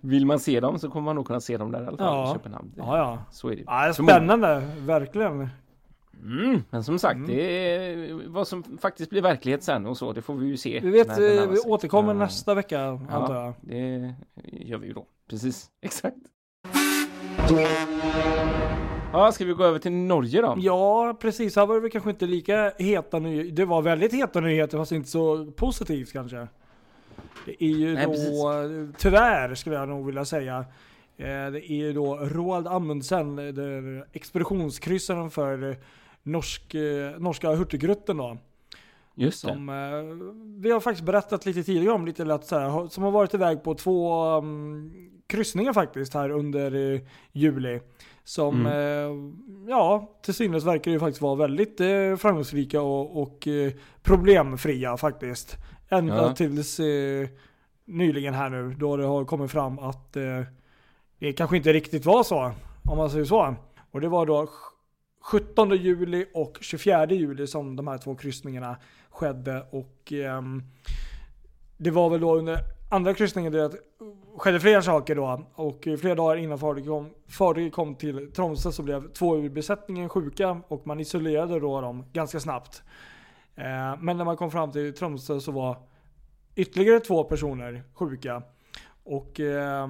vill 0.00 0.26
man 0.26 0.38
se 0.38 0.60
dem 0.60 0.78
så 0.78 0.90
kommer 0.90 1.04
man 1.04 1.16
nog 1.16 1.26
kunna 1.26 1.40
se 1.40 1.56
dem 1.56 1.72
där 1.72 1.82
i 1.82 1.86
alla 1.86 1.96
fall 1.96 2.06
Ja. 2.06 2.30
i 2.30 2.32
Köpenhamn. 2.34 2.72
Ja, 2.76 2.96
ja. 2.98 3.18
Så 3.30 3.48
är 3.48 3.56
det. 3.56 3.62
ja 3.66 3.92
spännande, 3.92 4.62
verkligen. 4.78 5.48
Mm, 6.22 6.62
men 6.70 6.84
som 6.84 6.98
sagt, 6.98 7.16
Mm. 7.16 7.26
det 7.30 7.42
är 7.42 8.28
vad 8.28 8.48
som 8.48 8.78
faktiskt 8.78 9.10
blir 9.10 9.22
verklighet 9.22 9.62
sen 9.62 9.86
och 9.86 9.96
så, 9.96 10.12
det 10.12 10.22
får 10.22 10.34
vi 10.34 10.46
ju 10.46 10.56
se. 10.56 10.80
Vi 10.82 10.90
vet, 10.90 11.08
eh, 11.08 11.50
vi 11.50 11.58
återkommer 11.66 12.12
Ja, 12.14 12.18
nästa 12.18 12.54
vecka 12.54 12.80
antar 13.10 13.34
jag. 13.34 13.54
Det 13.60 14.14
gör 14.52 14.78
vi 14.78 14.86
ju 14.86 14.92
då. 14.92 15.06
Precis, 15.28 15.70
exakt. 15.82 16.16
Ja, 19.12 19.32
ska 19.32 19.44
vi 19.44 19.52
gå 19.52 19.64
över 19.64 19.78
till 19.78 19.92
Norge 19.92 20.40
då? 20.42 20.56
Ja, 20.58 21.16
precis. 21.20 21.56
Här 21.56 21.66
var 21.66 21.80
det 21.80 21.90
kanske 21.90 22.10
inte 22.10 22.26
lika 22.26 22.72
heta 22.78 23.18
nyheter. 23.18 23.52
Det 23.52 23.64
var 23.64 23.82
väldigt 23.82 24.12
heta 24.14 24.40
nyheter 24.40 24.78
fast 24.78 24.92
inte 24.92 25.08
så 25.08 25.50
positivt 25.56 26.12
kanske. 26.12 26.48
Det 27.46 27.64
är 27.64 27.68
ju 27.68 27.94
Nej, 27.94 28.04
då, 28.06 28.10
precis. 28.12 29.02
tyvärr 29.02 29.54
skulle 29.54 29.76
jag 29.76 29.88
nog 29.88 30.06
vilja 30.06 30.24
säga. 30.24 30.58
eh, 31.16 31.24
Det 31.26 31.70
är 31.72 31.74
ju 31.74 31.92
då 31.92 32.16
Roald 32.16 32.66
Amundsen, 32.66 33.38
expeditionskryssaren 34.12 35.30
för 35.30 35.76
norsk, 36.22 36.74
eh, 36.74 37.18
norska 37.18 37.54
Hurtigruten 37.54 38.16
då. 38.16 38.36
Just 39.14 39.44
det. 39.44 39.52
Som 39.52 39.68
eh, 39.68 39.74
vi 40.62 40.70
har 40.70 40.80
faktiskt 40.80 41.06
berättat 41.06 41.46
lite 41.46 41.62
tidigare 41.62 41.94
om, 41.94 42.06
lite 42.06 42.24
lätt 42.24 42.44
så 42.44 42.58
här, 42.58 42.88
som 42.88 43.02
har 43.04 43.10
varit 43.10 43.34
iväg 43.34 43.62
på 43.62 43.74
två 43.74 44.24
um, 44.38 44.92
kryssningar 45.26 45.72
faktiskt 45.72 46.14
här 46.14 46.30
under 46.30 46.92
eh, 46.94 47.00
juli. 47.32 47.80
Som, 48.24 48.66
Mm. 48.66 48.72
eh, 48.72 49.32
ja, 49.68 50.10
till 50.22 50.34
synes 50.34 50.64
verkar 50.64 50.90
ju 50.90 50.98
faktiskt 51.00 51.22
vara 51.22 51.34
väldigt 51.34 51.80
eh, 51.80 52.16
framgångsrika 52.16 52.80
och, 52.82 53.22
och 53.22 53.48
problemfria 54.02 54.96
faktiskt. 54.96 55.56
Ända 55.88 56.16
Ja. 56.16 56.34
tills 56.34 56.80
nyligen 57.84 58.34
här 58.34 58.50
nu, 58.50 58.74
då 58.78 58.96
det 58.96 59.04
har 59.06 59.24
kommit 59.24 59.50
fram 59.50 59.78
att 59.78 60.12
det 61.18 61.32
kanske 61.36 61.56
inte 61.56 61.72
riktigt 61.72 62.04
var 62.06 62.22
så, 62.22 62.52
om 62.84 62.96
man 62.98 63.10
säger 63.10 63.24
så. 63.24 63.54
Och 63.90 64.00
det 64.00 64.08
var 64.08 64.26
då 64.26 64.48
17 65.22 65.70
juli 65.76 66.26
och 66.34 66.58
24 66.60 67.06
juli 67.06 67.46
som 67.46 67.76
de 67.76 67.88
här 67.88 67.98
två 67.98 68.14
kryssningarna 68.14 68.76
skedde. 69.10 69.66
Och 69.70 70.12
eh, 70.12 70.42
det 71.76 71.90
var 71.90 72.10
väl 72.10 72.20
då 72.20 72.36
under 72.36 72.58
andra 72.90 73.14
kryssningen 73.14 73.52
det 73.52 73.72
skedde 74.36 74.60
flera 74.60 74.82
saker 74.82 75.14
då. 75.14 75.46
Och 75.54 75.88
flera 76.00 76.14
dagar 76.14 76.36
innan 76.36 76.58
fartyget 76.58 76.88
kom, 76.88 77.10
fartyget 77.28 77.72
kom 77.72 77.94
till 77.94 78.32
Tromsö 78.32 78.72
så 78.72 78.82
blev 78.82 79.12
två 79.12 79.36
ur 79.36 79.48
besättningen 79.48 80.08
sjuka 80.08 80.60
och 80.68 80.86
man 80.86 81.00
isolerade 81.00 81.60
då 81.60 81.80
dem 81.80 82.04
ganska 82.12 82.40
snabbt. 82.40 82.82
Eh, 83.54 83.96
men 84.00 84.16
när 84.16 84.24
man 84.24 84.36
kom 84.36 84.50
fram 84.50 84.72
till 84.72 84.94
Tromsö 84.94 85.40
så 85.40 85.52
var 85.52 85.76
ytterligare 86.54 87.00
två 87.00 87.24
personer 87.24 87.82
sjuka. 87.94 88.42
Och 89.04 89.40
eh, 89.40 89.88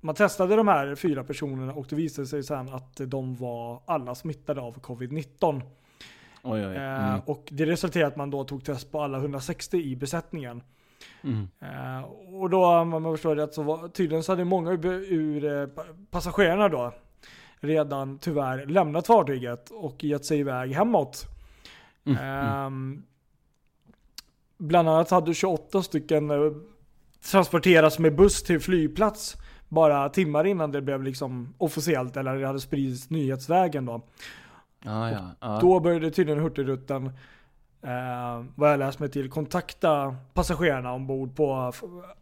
man 0.00 0.14
testade 0.14 0.56
de 0.56 0.68
här 0.68 0.94
fyra 0.94 1.24
personerna 1.24 1.72
och 1.72 1.86
det 1.88 1.96
visade 1.96 2.26
sig 2.26 2.42
sen 2.42 2.68
att 2.68 2.96
de 3.06 3.34
var 3.36 3.82
alla 3.86 4.14
smittade 4.14 4.60
av 4.60 4.80
covid-19. 4.80 5.60
Oj, 6.42 6.66
oj. 6.66 6.74
Eh, 6.76 7.08
Mm. 7.08 7.20
och 7.26 7.48
det 7.50 7.66
resulterade 7.66 8.08
i 8.08 8.12
att 8.12 8.16
man 8.16 8.30
då 8.30 8.44
tog 8.44 8.64
test 8.64 8.92
på 8.92 9.00
alla 9.02 9.18
160 9.18 9.76
i 9.76 9.96
besättningen. 9.96 10.62
Mm. 11.22 11.48
Eh, 11.60 12.04
och 12.40 12.50
då, 12.50 12.66
om 12.66 12.88
man 12.88 13.02
förstår 13.04 13.36
rätt, 13.36 13.54
så 13.54 13.62
var, 13.62 13.88
tydligen 13.88 14.22
så 14.22 14.32
hade 14.32 14.44
många 14.44 14.70
ur, 14.70 14.86
ur 15.12 15.44
eh, 15.60 15.66
pa- 15.66 15.84
passagerarna 16.10 16.68
då 16.68 16.92
redan 17.60 18.18
tyvärr 18.18 18.66
lämnat 18.66 19.06
fartyget 19.06 19.70
och 19.70 20.04
gett 20.04 20.24
sig 20.24 20.38
iväg 20.38 20.72
hemåt. 20.72 21.24
Mm. 22.04 22.18
Ehm, 22.24 23.02
bland 24.58 24.88
annat 24.88 25.10
hade 25.10 25.34
28 25.34 25.82
stycken 25.82 26.30
transporterats 27.30 27.98
med 27.98 28.16
buss 28.16 28.42
till 28.42 28.60
flygplats 28.60 29.36
bara 29.68 30.08
timmar 30.08 30.46
innan 30.46 30.72
det 30.72 30.82
blev 30.82 31.02
liksom 31.02 31.54
officiellt 31.58 32.16
eller 32.16 32.36
det 32.36 32.46
hade 32.46 32.60
spridits 32.60 33.10
nyhetsvägen 33.10 33.86
då. 33.86 34.00
Ja, 34.84 35.10
ja. 35.10 35.20
ja. 35.40 35.58
Då 35.60 35.80
började 35.80 36.10
tydligen 36.10 36.42
Hurtigruten, 36.42 37.06
eh, 37.82 38.44
vad 38.54 38.72
jag 38.72 38.78
läst 38.78 38.98
mig 38.98 39.08
till, 39.08 39.30
kontakta 39.30 40.16
passagerarna 40.34 40.92
ombord 40.92 41.36
på 41.36 41.72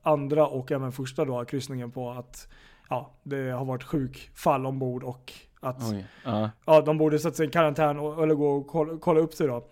andra 0.02 0.46
och 0.46 0.72
även 0.72 0.92
första 0.92 1.24
då, 1.24 1.44
kryssningen 1.44 1.90
på 1.90 2.10
att 2.10 2.48
ja, 2.88 3.10
det 3.22 3.50
har 3.50 3.64
varit 3.64 3.84
sjukfall 3.84 4.66
ombord 4.66 5.02
och 5.02 5.32
att 5.60 5.92
Oj. 5.92 6.06
Ja. 6.24 6.50
ja, 6.64 6.80
de 6.80 6.98
borde 6.98 7.18
sätta 7.18 7.36
sig 7.36 7.46
i 7.46 7.50
karantän 7.50 7.98
och, 7.98 8.22
eller 8.22 8.34
gå 8.34 8.48
och 8.48 8.66
kolla, 8.66 8.98
kolla 9.00 9.20
upp 9.20 9.34
sig 9.34 9.46
då. 9.46 9.64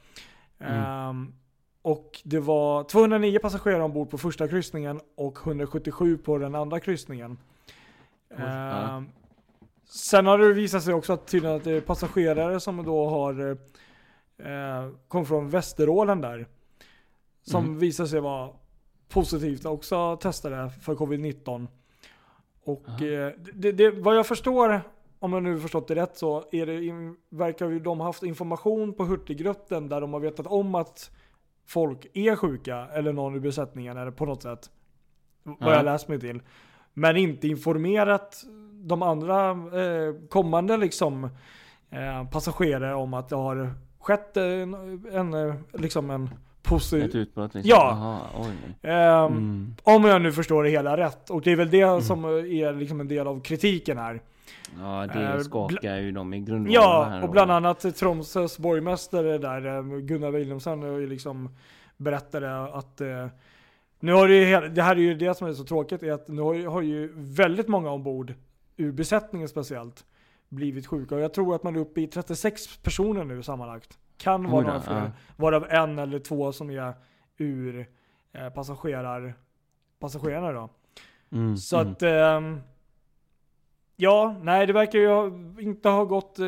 Mm. 0.59 0.83
Ehm, 0.83 1.35
och 1.83 2.21
det 2.25 2.41
var 2.41 2.85
209 2.85 3.39
passagerare 3.39 3.83
ombord 3.83 4.11
på 4.11 4.19
första 4.19 4.49
kryssningen 4.49 5.01
och 5.17 5.39
177 5.47 6.19
på 6.19 6.39
den 6.39 6.55
andra 6.55 6.81
kryssningen. 6.81 7.39
Ehm, 8.39 9.07
Sen 9.87 10.27
har 10.27 10.39
det 10.39 10.53
visat 10.53 10.83
sig 10.83 10.95
också 10.95 11.13
att 11.13 11.27
tydligen 11.27 11.57
att 11.57 11.65
det 11.65 11.71
är 11.73 11.81
passagerare 11.81 12.61
som 12.61 12.85
då 12.85 13.09
har 13.09 13.51
eh, 14.39 14.89
kom 15.09 15.27
från 15.27 15.51
Västerålen 15.51 16.21
där. 16.21 16.47
Som 17.43 17.65
Mm. 17.65 17.79
visar 17.79 18.07
sig 18.07 18.21
vara 18.21 18.51
positivt 19.09 19.65
också 19.65 20.17
testade 20.17 20.71
för 20.71 20.95
covid-19. 20.95 21.67
Och 22.65 22.89
eh, 23.03 23.33
det, 23.55 23.73
det, 23.73 23.91
vad 23.91 24.17
jag 24.17 24.27
förstår, 24.27 24.81
om 25.19 25.33
jag 25.33 25.43
nu 25.43 25.61
förstått 25.61 25.89
det 25.89 25.95
rätt 25.95 26.17
så 26.19 26.45
är 26.53 26.67
det, 26.67 26.85
in- 26.85 27.17
verkar 27.29 27.69
ju 27.71 27.79
de 27.81 27.99
ha 28.01 28.07
haft 28.07 28.23
information 28.23 28.93
på 28.95 29.05
Hurtigruten 29.05 29.89
där 29.89 30.01
de 30.01 30.13
har 30.13 30.21
vetat 30.21 30.47
om 30.47 30.75
att 30.75 31.11
folk 31.67 32.07
är 32.15 32.37
sjuka 32.37 32.77
eller 32.93 33.13
någon 33.13 33.37
i 33.37 33.41
besättningen 33.41 33.97
eller 33.97 34.11
på 34.11 34.27
något 34.27 34.43
sätt. 34.43 34.71
Vad 35.43 35.57
Ja. 35.73 35.77
jag 35.77 35.85
läst 35.85 36.09
mig 36.09 36.21
till. 36.21 36.43
Men 36.95 37.17
inte 37.17 37.49
informerat 37.49 38.45
de 38.73 39.03
andra 39.03 39.51
eh, 39.51 40.15
kommande 40.29 40.77
liksom 40.77 41.25
eh, 41.91 42.31
passagerare 42.31 42.95
om 42.95 43.15
att 43.15 43.29
det 43.29 43.37
har 43.37 43.75
skett 44.01 44.37
en, 44.37 44.75
en, 45.13 45.35
eh, 45.35 45.55
liksom 45.73 46.11
en 46.11 46.31
positiv... 46.63 47.05
Ett 47.05 47.15
utbrott 47.15 47.55
liksom. 47.55 47.71
Ja. 47.71 47.89
Jaha, 47.91 48.47
oj. 48.47 48.91
Ehm, 48.91 49.27
Mm. 49.27 49.75
Om 49.83 50.05
jag 50.05 50.23
nu 50.23 50.33
förstår 50.33 50.65
det 50.65 50.71
hela 50.71 50.97
rätt. 50.97 51.31
Och 51.31 51.43
det 51.43 51.53
är 51.53 51.57
väl 51.57 51.71
det 51.71 52.03
som 52.05 52.25
är 52.25 52.73
liksom 52.79 53.01
en 53.01 53.09
del 53.09 53.27
av 53.27 53.41
kritiken 53.41 53.99
här. 53.99 54.21
Ja, 54.81 55.05
Eh, 55.05 55.37
det 55.37 55.45
skakar 55.45 55.97
ju 55.97 56.13
dem 56.13 56.35
i 56.35 56.41
grundvalarna 56.41 56.75
Ja, 56.75 57.05
här 57.11 57.23
och 57.25 57.31
bland 57.31 57.51
annat 57.51 57.97
Tromsös 57.97 58.59
borgmästare 58.59 59.39
där, 59.39 59.77
eh, 59.77 59.83
Gunnar 59.83 60.31
Wilhelmsson, 60.31 61.09
liksom 61.09 61.49
berättade 61.97 62.63
att 62.65 63.01
eh, 63.01 63.27
nu 64.05 64.13
har 64.13 64.29
det, 64.29 64.35
ju, 64.35 64.69
det 64.69 64.83
här 64.83 64.97
är 64.97 65.01
ju 65.01 65.15
det 65.15 65.35
som 65.35 65.49
är 65.49 65.53
så 65.53 65.65
tråkigt, 65.65 66.03
är 66.03 66.13
att 66.13 66.29
nu 66.29 66.43
har 66.43 66.55
ju, 66.55 66.67
har 66.67 66.83
ju 66.83 67.13
väldigt 67.17 67.69
många 67.69 67.91
ombord, 67.91 68.35
ur 68.77 68.93
besättningen 68.93 69.49
speciellt, 69.49 70.05
blivit 70.49 70.87
sjuka. 70.87 71.15
Och 71.15 71.21
jag 71.21 71.35
tror 71.35 71.55
att 71.55 71.63
man 71.63 71.77
är 71.77 71.81
uppe 71.81 72.01
i 72.01 72.07
36 72.07 72.77
personer 72.77 73.25
nu 73.25 73.43
sammanlagt. 73.43 73.99
Kan 74.17 74.51
vara 74.51 74.63
då, 74.63 74.67
några 74.69 74.81
fler. 74.81 74.97
ja. 74.97 75.11
Varav 75.37 75.67
en 75.71 75.99
eller 75.99 76.19
två 76.19 76.53
som 76.53 76.71
är 76.71 76.95
ur 77.37 77.87
eh, 78.33 78.49
passagerar, 78.49 79.35
passagerarna 79.99 80.53
då. 80.53 80.69
Mm, 81.33 81.57
Så 81.57 81.79
mm. 81.79 81.93
att... 81.93 82.03
ehm, 82.03 82.61
ja, 83.97 84.37
nej 84.43 84.67
det 84.67 84.73
verkar 84.73 84.99
ju 84.99 85.33
inte 85.59 85.89
ha 85.89 86.05
gått 86.05 86.39
eh, 86.39 86.45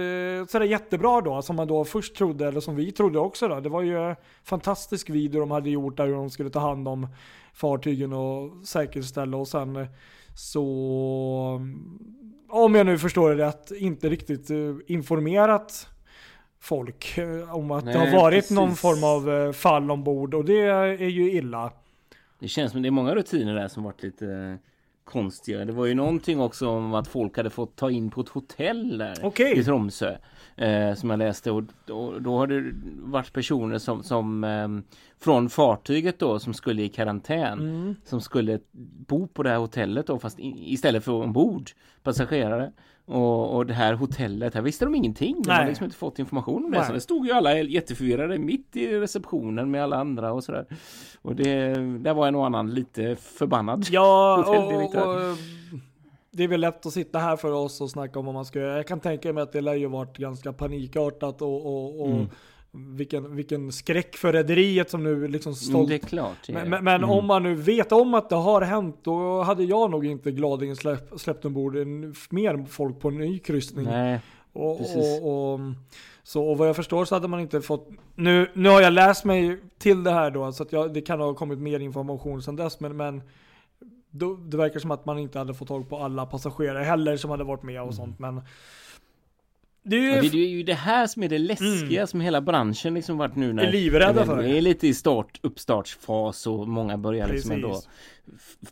sådär 0.49 0.63
jättebra 0.63 1.21
då 1.21 1.43
som 1.43 1.57
man 1.57 1.69
då 1.69 1.85
först 1.85 2.17
trodde, 2.17 2.49
eller 2.49 2.61
som 2.61 2.77
vi 2.77 2.93
trodde 2.93 3.19
också 3.19 3.49
då. 3.49 3.61
Det 3.61 3.69
var 3.69 3.83
ju 3.83 4.11
en 4.11 4.17
fantastisk 4.45 5.11
video 5.11 5.41
de 5.41 5.51
hade 5.51 5.71
gjort 5.71 5.97
där 5.97 6.07
hur 6.07 6.15
de 6.15 6.31
skulle 6.31 6.51
ta 6.51 6.61
hand 6.61 6.89
om 6.89 7.09
fartygen 7.55 8.13
och 8.13 8.67
säkerställa 8.67 9.37
och 9.37 9.49
sen 9.49 9.87
så... 10.35 11.61
Om 12.49 12.75
jag 12.75 12.87
nu 12.87 12.99
förstår 12.99 13.35
det 13.35 13.47
rätt, 13.47 13.71
inte 13.71 14.09
riktigt 14.09 14.51
eh, 14.51 14.57
informerat 14.87 15.89
folk 16.61 17.19
eh, 17.19 17.57
om 17.57 17.71
att 17.71 17.85
det 17.85 17.99
Nej, 17.99 18.11
har 18.11 18.21
varit 18.21 18.51
någon 18.51 18.69
precis. 18.69 18.81
form 18.81 19.05
av 19.05 19.31
eh, 19.31 19.53
fall 19.53 19.91
ombord 19.91 20.35
och 20.35 20.45
det 20.45 20.61
är 20.61 21.09
ju 21.09 21.33
illa. 21.33 21.73
Det 22.39 22.49
känns 22.49 22.73
som 22.73 22.83
det 22.83 22.89
är 22.89 22.91
många 22.91 23.15
rutiner 23.15 23.55
där 23.55 23.69
som 23.69 23.83
varit 23.83 24.03
lite 24.03 24.59
konstiga. 25.07 25.65
Det 25.65 25.73
var 25.73 25.87
ju 25.87 25.95
någonting 25.95 26.41
också 26.41 26.69
om 26.69 26.95
att 26.95 27.09
folk 27.09 27.37
hade 27.37 27.51
fått 27.51 27.77
ta 27.77 27.91
in 27.91 28.11
på 28.11 28.21
ett 28.21 28.29
hotell 28.29 28.99
där 28.99 29.15
Okej. 29.23 29.59
i 29.59 29.65
Tromsö. 29.65 30.17
Eh, 30.59 30.95
som 30.95 31.11
jag 31.11 31.19
läste 31.19 31.51
och, 31.51 31.65
och 31.91 32.23
då 32.23 32.39
har 32.39 32.47
det 32.47 32.73
varit 32.99 33.33
personer 33.33 33.79
som, 33.79 34.03
som 34.03 34.45
eh, 34.45 34.69
från 35.21 35.51
fartyget 35.51 36.19
då 36.19 36.39
som 36.39 36.55
skulle 36.55 36.83
i 36.83 36.89
karantän. 36.89 37.61
Mm. 37.61 37.97
Som 38.05 38.21
skulle 38.21 38.61
bo 39.07 39.27
på 39.27 39.43
det 39.43 39.51
här 39.51 39.59
hotellet 39.59 40.07
då 40.07 40.19
fast 40.19 40.41
i, 40.41 40.73
istället 40.73 41.05
för 41.05 41.13
ombord 41.13 41.71
passagerare. 42.03 42.73
Och, 43.05 43.57
och 43.57 43.67
det 43.67 43.75
här 43.75 43.95
hotellet, 43.95 44.55
här 44.55 44.63
visste 44.63 44.85
de 44.85 44.95
ingenting. 44.95 45.43
De 45.43 45.51
hade 45.51 45.69
liksom 45.69 45.85
inte 45.85 45.97
fått 45.97 46.19
information 46.19 46.65
om 46.65 46.71
det. 46.71 46.79
Nej. 46.79 46.87
Så 46.87 46.93
det 46.93 47.01
stod 47.01 47.27
ju 47.27 47.33
alla 47.33 47.59
jätteförvirrade 47.59 48.39
mitt 48.39 48.77
i 48.77 49.01
receptionen 49.01 49.71
med 49.71 49.83
alla 49.83 49.97
andra 49.97 50.33
och 50.33 50.45
sådär. 50.45 50.67
Och 51.23 51.37
det, 51.37 51.75
där 51.99 52.15
var 52.15 52.29
en 52.29 52.35
och 52.35 52.47
annan 52.47 52.75
lite 52.75 53.17
förbannad. 53.17 53.87
Ja, 53.91 54.45
och, 54.47 55.07
och 55.07 55.39
det 56.37 56.45
är 56.45 56.49
väl 56.49 56.61
lätt 56.61 56.87
att 56.87 56.93
sitta 56.93 57.19
här 57.19 57.37
för 57.37 57.53
oss 57.53 57.81
och 57.81 57.91
snacka 57.91 58.19
om 58.19 58.25
vad 58.25 58.35
man 58.35 58.45
ska 58.45 58.59
göra. 58.59 58.77
Jag 58.77 58.87
kan 58.87 59.01
tänka 59.01 59.33
mig 59.33 59.43
att 59.43 59.53
det 59.53 59.61
lär 59.61 59.75
ju 59.75 59.87
varit 59.87 60.17
ganska 60.17 60.53
panikartat 60.53 61.43
och, 61.43 61.67
och, 61.67 62.01
och 62.01 62.07
Mm. 62.75 62.97
vilken, 62.97 63.37
vilken 63.37 63.73
skräck 63.73 64.17
för 64.17 64.33
rederiet 64.33 64.91
som 64.91 65.05
nu 65.05 65.29
liksom 65.29 65.51
Mm, 65.51 65.55
stolt. 65.57 65.89
det 65.89 65.95
är 65.95 65.99
klart. 65.99 66.49
är- 66.49 66.53
men 66.53 66.71
men, 66.85 66.89
mm. 66.97 67.11
om 67.11 67.27
man 67.27 67.43
nu 67.43 67.55
vet 67.55 67.93
om 67.93 68.15
att 68.15 68.29
det 68.29 68.37
har 68.37 68.61
hänt, 68.63 68.99
då 69.03 69.43
hade 69.43 69.65
jag 69.65 69.91
nog 69.91 70.07
inte 70.07 70.31
gladeligen 70.31 70.77
släpp, 70.77 71.09
släppt 71.21 71.45
ombord 71.45 71.77
mer 72.31 72.65
folk 72.69 73.01
på 73.01 73.09
en 73.09 73.19
ny 73.19 73.39
kryssning. 73.39 73.85
Nej, 73.87 74.21
Och, 74.53 74.81
och, 74.81 75.53
och, 75.53 75.61
så, 76.23 76.45
och 76.49 76.59
vad 76.59 76.69
jag 76.69 76.77
förstår 76.77 77.05
så 77.05 77.15
hade 77.15 77.29
man 77.29 77.41
inte 77.41 77.61
fått... 77.61 77.89
Nu, 78.15 78.51
nu 78.55 78.69
har 78.69 78.81
jag 78.81 78.93
läst 78.93 79.25
mig 79.25 79.59
till 79.79 80.05
det 80.05 80.11
här 80.11 80.31
då, 80.31 80.53
så 80.53 80.67
jag, 80.71 80.95
det 80.95 81.01
kan 81.01 81.21
ha 81.21 81.35
kommit 81.35 81.59
mer 81.59 81.81
information 81.81 82.43
sedan 82.43 82.57
dess. 82.57 82.81
Men, 82.81 82.97
men 82.97 83.23
då, 84.19 84.35
det 84.35 84.57
verkar 84.57 84.81
som 84.81 84.91
att 84.91 85.07
man 85.07 85.19
inte 85.19 85.39
hade 85.39 85.55
fått 85.55 85.69
tag 85.69 85.89
på 85.89 85.99
alla 85.99 86.27
passagerare 86.27 86.85
heller 86.85 87.17
som 87.17 87.31
hade 87.31 87.45
varit 87.45 87.63
med 87.63 87.83
och 87.83 87.95
sånt. 87.95 88.19
Men 88.19 88.41
det 89.83 89.97
är 89.97 90.01
ju... 90.01 90.09
Ja, 90.09 90.23
det 90.23 90.39
är 90.45 90.49
ju 90.49 90.63
det 90.63 90.75
här 90.75 91.07
som 91.07 91.23
är 91.23 91.29
det 91.29 91.39
läskiga 91.39 92.07
som 92.07 92.21
hela 92.21 92.41
branschen 92.41 92.95
liksom 92.95 93.19
varit 93.19 93.37
nu 93.37 93.53
när 93.53 93.63
Mm. 93.63 93.69
Är 93.69 93.73
livrädda 93.73 94.27
för. 94.27 94.43
Det 94.43 94.59
är 94.59 94.61
lite 94.61 94.87
i 94.89 94.95
start, 94.95 95.41
uppstartsfas 95.43 96.47
och 96.47 96.69
många 96.69 96.99
börjar 96.99 97.29
liksom 97.29 97.51
ändå 97.53 97.83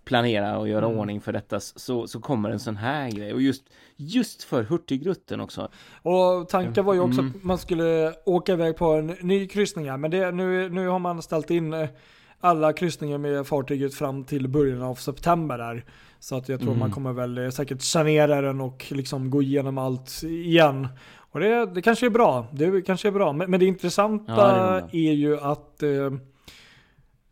planera 0.05 0.59
och 0.59 0.69
göra 0.69 0.87
Mm. 0.87 0.99
ordning 0.99 1.21
för 1.21 1.33
detta 1.33 1.61
så, 1.61 2.07
så 2.07 2.21
kommer 2.21 2.51
en 2.51 2.61
sån 2.61 2.77
här 2.77 3.11
grej 3.11 3.33
och 3.35 3.43
just, 3.43 3.65
just 3.97 4.43
för 4.43 4.63
Hurtigruten 4.63 5.41
också. 5.41 5.69
Och 6.03 6.49
tanken 6.49 6.85
var 6.85 6.95
ju 6.95 7.01
också 7.01 7.21
Mm. 7.21 7.33
att 7.37 7.45
man 7.45 7.59
skulle 7.59 8.15
åka 8.25 8.53
iväg 8.53 8.77
på 8.77 8.87
en 8.93 9.07
ny 9.07 9.47
kryssning 9.49 9.91
här. 9.91 9.97
Men 9.97 10.11
det, 10.11 10.31
nu, 10.33 10.69
nu 10.69 10.89
har 10.89 10.99
man 10.99 11.23
ställt 11.23 11.51
in 11.51 11.73
eh, 11.73 11.89
alla 12.45 12.73
kryssningar 12.73 13.19
med 13.19 13.47
fartyget 13.47 13.95
fram 13.95 14.25
till 14.25 14.49
början 14.49 14.83
av 14.83 14.95
september 14.95 15.59
där. 15.59 15.85
Så 16.19 16.37
att 16.37 16.49
jag 16.49 16.61
tror 16.61 16.71
Mm. 16.71 16.81
man 16.81 16.91
kommer 16.91 17.13
väl 17.13 17.39
eh, 17.39 17.51
säkert 17.51 17.83
sanera 17.83 18.41
den 18.41 18.61
och 18.61 18.87
liksom 18.91 19.31
gå 19.31 19.43
igenom 19.43 19.79
allt 19.79 20.23
igen. 20.23 20.89
Och 21.17 21.41
det, 21.41 21.67
det 21.67 21.83
kanske 21.83 22.07
är 22.07 22.11
bra. 22.11 22.47
Det 22.53 22.83
kanske 22.83 23.09
är 23.09 23.13
bra. 23.13 23.33
Men, 23.33 23.51
men 23.51 23.61
det 23.61 23.67
intressanta 23.67 24.33
Ja, 24.33 24.89
det 24.93 25.09
är 25.09 25.13
ju 25.13 25.41
att 25.41 25.83
eh, 25.83 26.11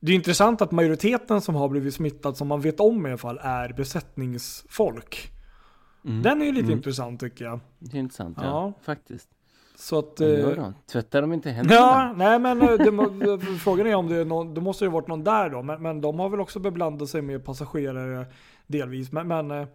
det 0.01 0.13
är 0.13 0.17
intressant 0.17 0.63
att 0.63 0.71
majoriteten 0.73 1.41
som 1.41 1.55
har 1.55 1.69
blivit 1.69 1.95
smittad 1.95 2.37
som 2.37 2.49
man 2.49 2.61
vet 2.61 2.81
om 2.81 3.07
i 3.07 3.09
alla 3.09 3.19
fall 3.19 3.39
är 3.43 3.73
besättningsfolk. 3.73 5.31
Mm. 6.05 6.23
Den 6.23 6.41
är 6.43 6.47
ju 6.47 6.53
lite 6.53 6.65
Mm. 6.65 6.77
intressant 6.79 7.21
tycker 7.21 7.45
jag. 7.45 7.61
Det 7.79 7.97
är 7.97 8.01
intressant, 8.01 8.39
ja, 8.41 8.45
Ja. 8.47 8.73
faktiskt. 8.85 9.29
Så 9.83 9.99
att... 9.99 10.21
Eh, 10.21 10.29
de? 10.29 10.75
Tvättar 10.93 11.21
de 11.23 11.33
inte 11.33 11.51
händerna? 11.51 11.81
Ja, 11.81 12.15
nej 12.17 12.39
men 12.39 12.63
eh, 12.63 12.69
det, 12.69 13.39
frågan 13.61 13.87
är 13.87 13.95
om 13.95 14.09
det 14.09 14.17
är 14.17 14.25
någon, 14.25 14.55
det 14.55 14.61
måste 14.61 14.85
ju 14.85 14.91
varit 14.91 15.09
någon 15.09 15.25
där 15.25 15.51
då. 15.51 15.63
Men, 15.63 15.83
men 15.83 16.01
de 16.01 16.19
har 16.19 16.29
väl 16.29 16.41
också 16.41 16.59
beblandat 16.59 17.09
sig 17.09 17.23
med 17.23 17.45
passagerare 17.45 18.27
delvis. 18.67 19.13
Men, 19.13 19.29
men 19.29 19.51
eh, 19.51 19.61
eh, 19.61 19.67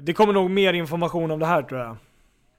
det 0.00 0.12
kommer 0.12 0.32
nog 0.32 0.50
mer 0.50 0.72
information 0.72 1.30
om 1.30 1.38
det 1.38 1.46
här 1.46 1.62
tror 1.62 1.80
jag. 1.80 1.96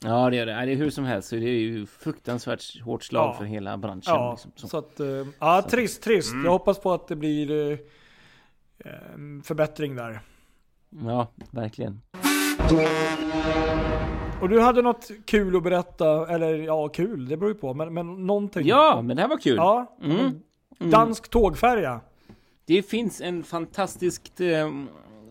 Ja, 0.04 0.30
det 0.30 0.36
gör 0.36 0.46
det. 0.46 0.52
Det 0.66 0.72
är 0.72 0.76
hur 0.76 0.90
som 0.90 1.06
helst 1.06 1.30
så 1.30 1.36
det 1.36 1.42
är 1.50 1.60
ju 1.60 1.86
fruktansvärt 1.86 2.82
hårt 2.82 3.04
slag 3.04 3.30
Ja. 3.30 3.34
för 3.38 3.46
hela 3.46 3.78
branschen. 3.78 4.02
Ja, 4.06 4.32
liksom, 4.46 4.70
så. 4.70 4.78
att, 4.78 5.00
ja 5.40 5.62
Så- 5.64 5.70
trist, 5.70 6.04
trist. 6.04 6.32
Mm. 6.34 6.46
Jag 6.46 6.52
hoppas 6.52 6.80
på 6.80 6.94
att 6.94 7.08
det 7.08 7.16
blir 7.16 7.78
förbättring 9.44 9.96
där. 9.96 10.20
Ja, 11.06 11.28
verkligen. 11.52 12.02
Och 14.42 14.50
du 14.50 14.62
hade 14.62 14.82
något 14.82 15.12
kul 15.26 15.56
att 15.56 15.64
berätta, 15.64 16.28
eller 16.28 16.54
ja 16.54 16.88
kul, 16.88 17.28
det 17.28 17.38
beror 17.38 17.52
ju 17.52 17.60
på, 17.60 17.74
men, 17.74 17.94
men 17.94 18.28
någonting. 18.28 18.68
Ja, 18.68 19.02
men 19.02 19.16
det 19.16 19.22
här 19.22 19.30
var 19.30 19.38
kul. 19.38 19.56
Ja. 19.56 19.96
Mm. 20.04 20.42
Dansk 20.92 21.30
tågfärja. 21.30 22.02
Det 22.66 22.84
finns 22.84 23.22
en 23.22 23.44
fantastiskt 23.44 24.42
eh, 24.42 24.70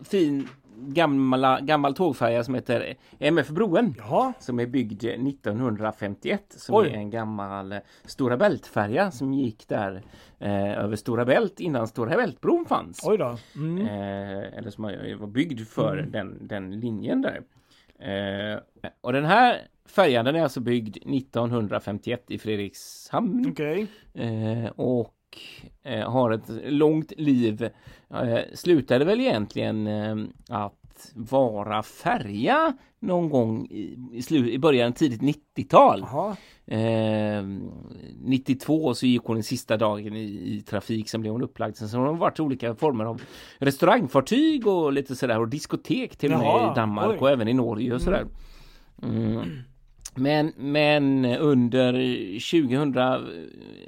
fin 0.03 0.47
gamla, 0.77 1.59
gammal 1.59 1.95
tågfärja 1.95 2.43
som 2.43 2.55
heter 2.55 2.95
MF 3.19 3.49
Broen. 3.49 3.95
Jaha. 3.97 4.33
Som 4.39 4.59
är 4.59 4.65
byggd 4.65 5.03
1951. 5.03 6.43
Som 6.49 6.75
Oj. 6.75 6.87
är 6.87 6.93
en 6.93 7.09
gammal 7.09 7.71
eh, 7.71 7.79
Stora 8.05 8.37
Bält-färja 8.37 9.11
som 9.11 9.33
gick 9.33 9.67
där 9.67 10.01
eh, 10.39 10.83
över 10.83 10.95
Stora 10.95 11.25
Bält 11.25 11.59
innan 11.59 11.87
Stora 11.87 12.15
Bältbron 12.15 12.65
fanns. 12.65 13.01
Oj 13.05 13.17
då. 13.17 13.37
Mm. 13.55 13.81
Eh, 13.81 14.57
eller 14.57 14.69
som 14.69 14.83
var 15.19 15.27
byggd 15.27 15.67
för 15.67 15.95
den, 16.11 16.47
den 16.47 16.79
linjen 16.79 17.21
där. 17.21 17.41
Eh, 17.99 18.59
och 19.01 19.13
den 19.13 19.25
här 19.25 19.67
färjan 19.85 20.25
den 20.25 20.35
är 20.35 20.43
alltså 20.43 20.59
byggd 20.59 20.97
1951 20.97 22.23
i 22.27 22.37
Fredrikshamn. 22.37 23.45
Okej. 23.51 23.87
Eh, 24.13 24.69
och 24.75 25.13
eh, 25.83 26.11
har 26.11 26.31
ett 26.31 26.49
långt 26.65 27.13
liv. 27.17 27.69
Eh, 28.13 28.39
slutade 28.53 29.05
väl 29.05 29.21
egentligen 29.21 29.87
eh, 29.87 30.15
att 30.49 31.11
vara 31.13 31.83
färja 31.83 32.73
någon 33.05 33.29
gång 33.29 33.67
i, 33.69 33.97
i, 34.13 34.21
slu- 34.21 34.49
i 34.49 34.59
början 34.59 34.93
tidigt 34.93 35.21
90-tal. 35.21 36.05
Jaha. 36.11 36.35
Eh, 36.67 37.43
92 38.19 38.93
så 38.93 39.05
gick 39.05 39.23
hon 39.23 39.35
den 39.35 39.43
sista 39.43 39.77
dagen 39.77 40.15
i, 40.15 40.23
i 40.23 40.61
trafik, 40.61 41.09
sen 41.09 41.21
blev 41.21 41.33
hon 41.33 41.41
upplagd. 41.41 41.75
Sen 41.75 41.89
så 41.89 41.97
har 41.97 42.05
hon 42.05 42.17
varit 42.17 42.39
olika 42.39 42.75
former 42.75 43.05
av 43.05 43.21
restaurangfartyg 43.57 44.67
och 44.67 44.93
lite 44.93 45.15
sådär 45.15 45.39
och 45.39 45.47
diskotek 45.47 46.15
till 46.15 46.33
och 46.33 46.39
med 46.39 46.71
i 46.71 46.75
Danmark 46.75 47.11
oj. 47.11 47.17
och 47.17 47.29
även 47.29 47.47
i 47.47 47.53
Norge 47.53 47.93
och 47.93 48.01
sådär. 48.01 48.25
Mm. 49.03 49.41
Men, 50.15 50.53
men 50.57 51.25
under 51.25 51.91
2000, 52.51 52.93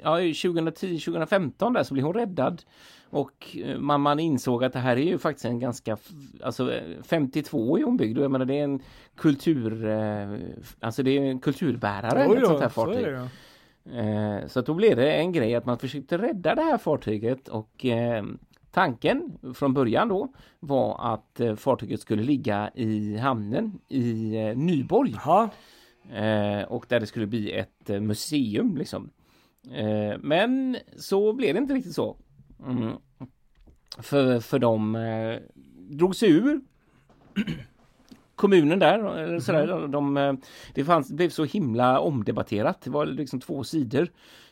ja, 0.02 0.16
2010, 0.16 0.98
2015 0.98 1.72
där 1.72 1.82
så 1.82 1.94
blev 1.94 2.06
hon 2.06 2.14
räddad. 2.14 2.62
Och 3.10 3.56
eh, 3.64 3.78
man, 3.78 4.00
man 4.00 4.18
insåg 4.20 4.64
att 4.64 4.72
det 4.72 4.78
här 4.78 4.96
är 4.96 5.02
ju 5.06 5.18
faktiskt 5.18 5.44
en 5.44 5.58
ganska, 5.58 5.96
alltså 6.42 6.72
eh, 6.72 7.02
52 7.02 7.78
är 7.78 7.84
hon 7.84 7.96
byggd 7.96 8.18
och 8.18 8.24
jag 8.24 8.30
menar 8.30 8.44
det 8.46 8.58
är 8.58 8.64
en 8.64 8.80
kultur, 9.16 9.86
eh, 9.88 10.28
alltså 10.80 11.02
det 11.02 11.10
är 11.18 11.22
en 11.22 11.38
kulturbärare 11.40 12.26
Oj 12.28 12.36
ett 12.38 12.46
sånt 12.46 12.60
här 12.60 12.68
så 12.68 12.80
är 12.82 12.86
fartyg. 12.86 13.04
det 13.04 13.10
ja. 13.10 13.28
Eh, 14.02 14.46
Så 14.46 14.60
att 14.60 14.66
då 14.66 14.74
blev 14.74 14.96
det 14.96 15.12
en 15.12 15.32
grej 15.32 15.54
att 15.54 15.66
man 15.66 15.78
försökte 15.78 16.18
rädda 16.18 16.54
det 16.54 16.62
här 16.62 16.78
fartyget 16.78 17.48
och 17.48 17.84
eh, 17.86 18.24
tanken 18.70 19.38
från 19.54 19.74
början 19.74 20.08
då 20.08 20.32
var 20.60 21.14
att 21.14 21.40
eh, 21.40 21.54
fartyget 21.56 22.00
skulle 22.00 22.22
ligga 22.22 22.70
i 22.74 23.16
hamnen 23.16 23.78
i 23.88 24.36
eh, 24.36 24.56
Nyborg 24.56 25.14
Jaha. 25.24 25.50
eh, 26.12 26.62
och 26.62 26.86
där 26.88 27.00
det 27.00 27.06
skulle 27.06 27.26
bli 27.26 27.52
ett 27.52 27.90
eh, 27.90 28.00
museum 28.00 28.76
liksom. 28.76 29.10
Eh, 29.74 30.18
Men 30.20 30.76
så 30.96 31.32
blev 31.32 31.54
det 31.54 31.58
inte 31.58 31.74
riktigt 31.74 31.94
så. 31.94 32.16
Mm. 32.66 32.92
För, 33.98 34.40
för 34.40 34.58
de 34.58 34.96
eh, 34.96 35.36
drog 35.90 36.16
sig 36.16 36.30
ur 36.30 36.60
kommunen 38.34 38.78
där. 38.78 39.16
Eller 39.18 39.40
sådär. 39.40 39.66
De, 39.66 39.90
de, 39.90 40.16
eh, 40.16 40.32
det, 40.74 40.84
fanns, 40.84 41.08
det 41.08 41.14
blev 41.14 41.30
så 41.30 41.44
himla 41.44 42.00
omdebatterat. 42.00 42.80
Det 42.80 42.90
var 42.90 43.06
liksom 43.06 43.40
två 43.40 43.64
sidor. 43.64 44.08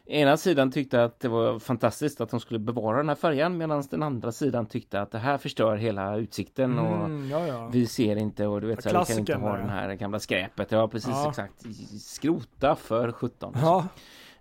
Ena 0.08 0.36
sidan 0.36 0.72
tyckte 0.72 1.04
att 1.04 1.20
det 1.20 1.28
var 1.28 1.58
fantastiskt 1.58 2.20
att 2.20 2.30
de 2.30 2.40
skulle 2.40 2.58
bevara 2.60 2.96
den 2.96 3.08
här 3.08 3.16
färjan 3.16 3.56
medan 3.56 3.82
den 3.90 4.02
andra 4.02 4.32
sidan 4.32 4.66
tyckte 4.66 5.00
att 5.00 5.10
det 5.10 5.18
här 5.18 5.38
förstör 5.38 5.76
hela 5.76 6.16
utsikten 6.16 6.78
och 6.78 7.04
Mm, 7.06 7.30
ja, 7.30 7.46
ja. 7.46 7.68
vi 7.72 7.86
ser 7.86 8.16
inte 8.16 8.46
och 8.46 8.60
du 8.60 8.66
vet 8.66 8.82
så 8.82 8.88
här, 8.88 8.98
vi 9.00 9.06
kan 9.06 9.18
inte 9.18 9.34
ha 9.34 9.56
den 9.56 9.68
här 9.68 9.94
gamla 9.94 10.18
skräpet. 10.20 10.72
Ja 10.72 10.88
precis 10.88 11.08
Ja. 11.10 11.28
exakt. 11.28 11.64
Skrota 12.00 12.76
för 12.76 13.12
17. 13.12 13.52
Ja. 13.62 13.86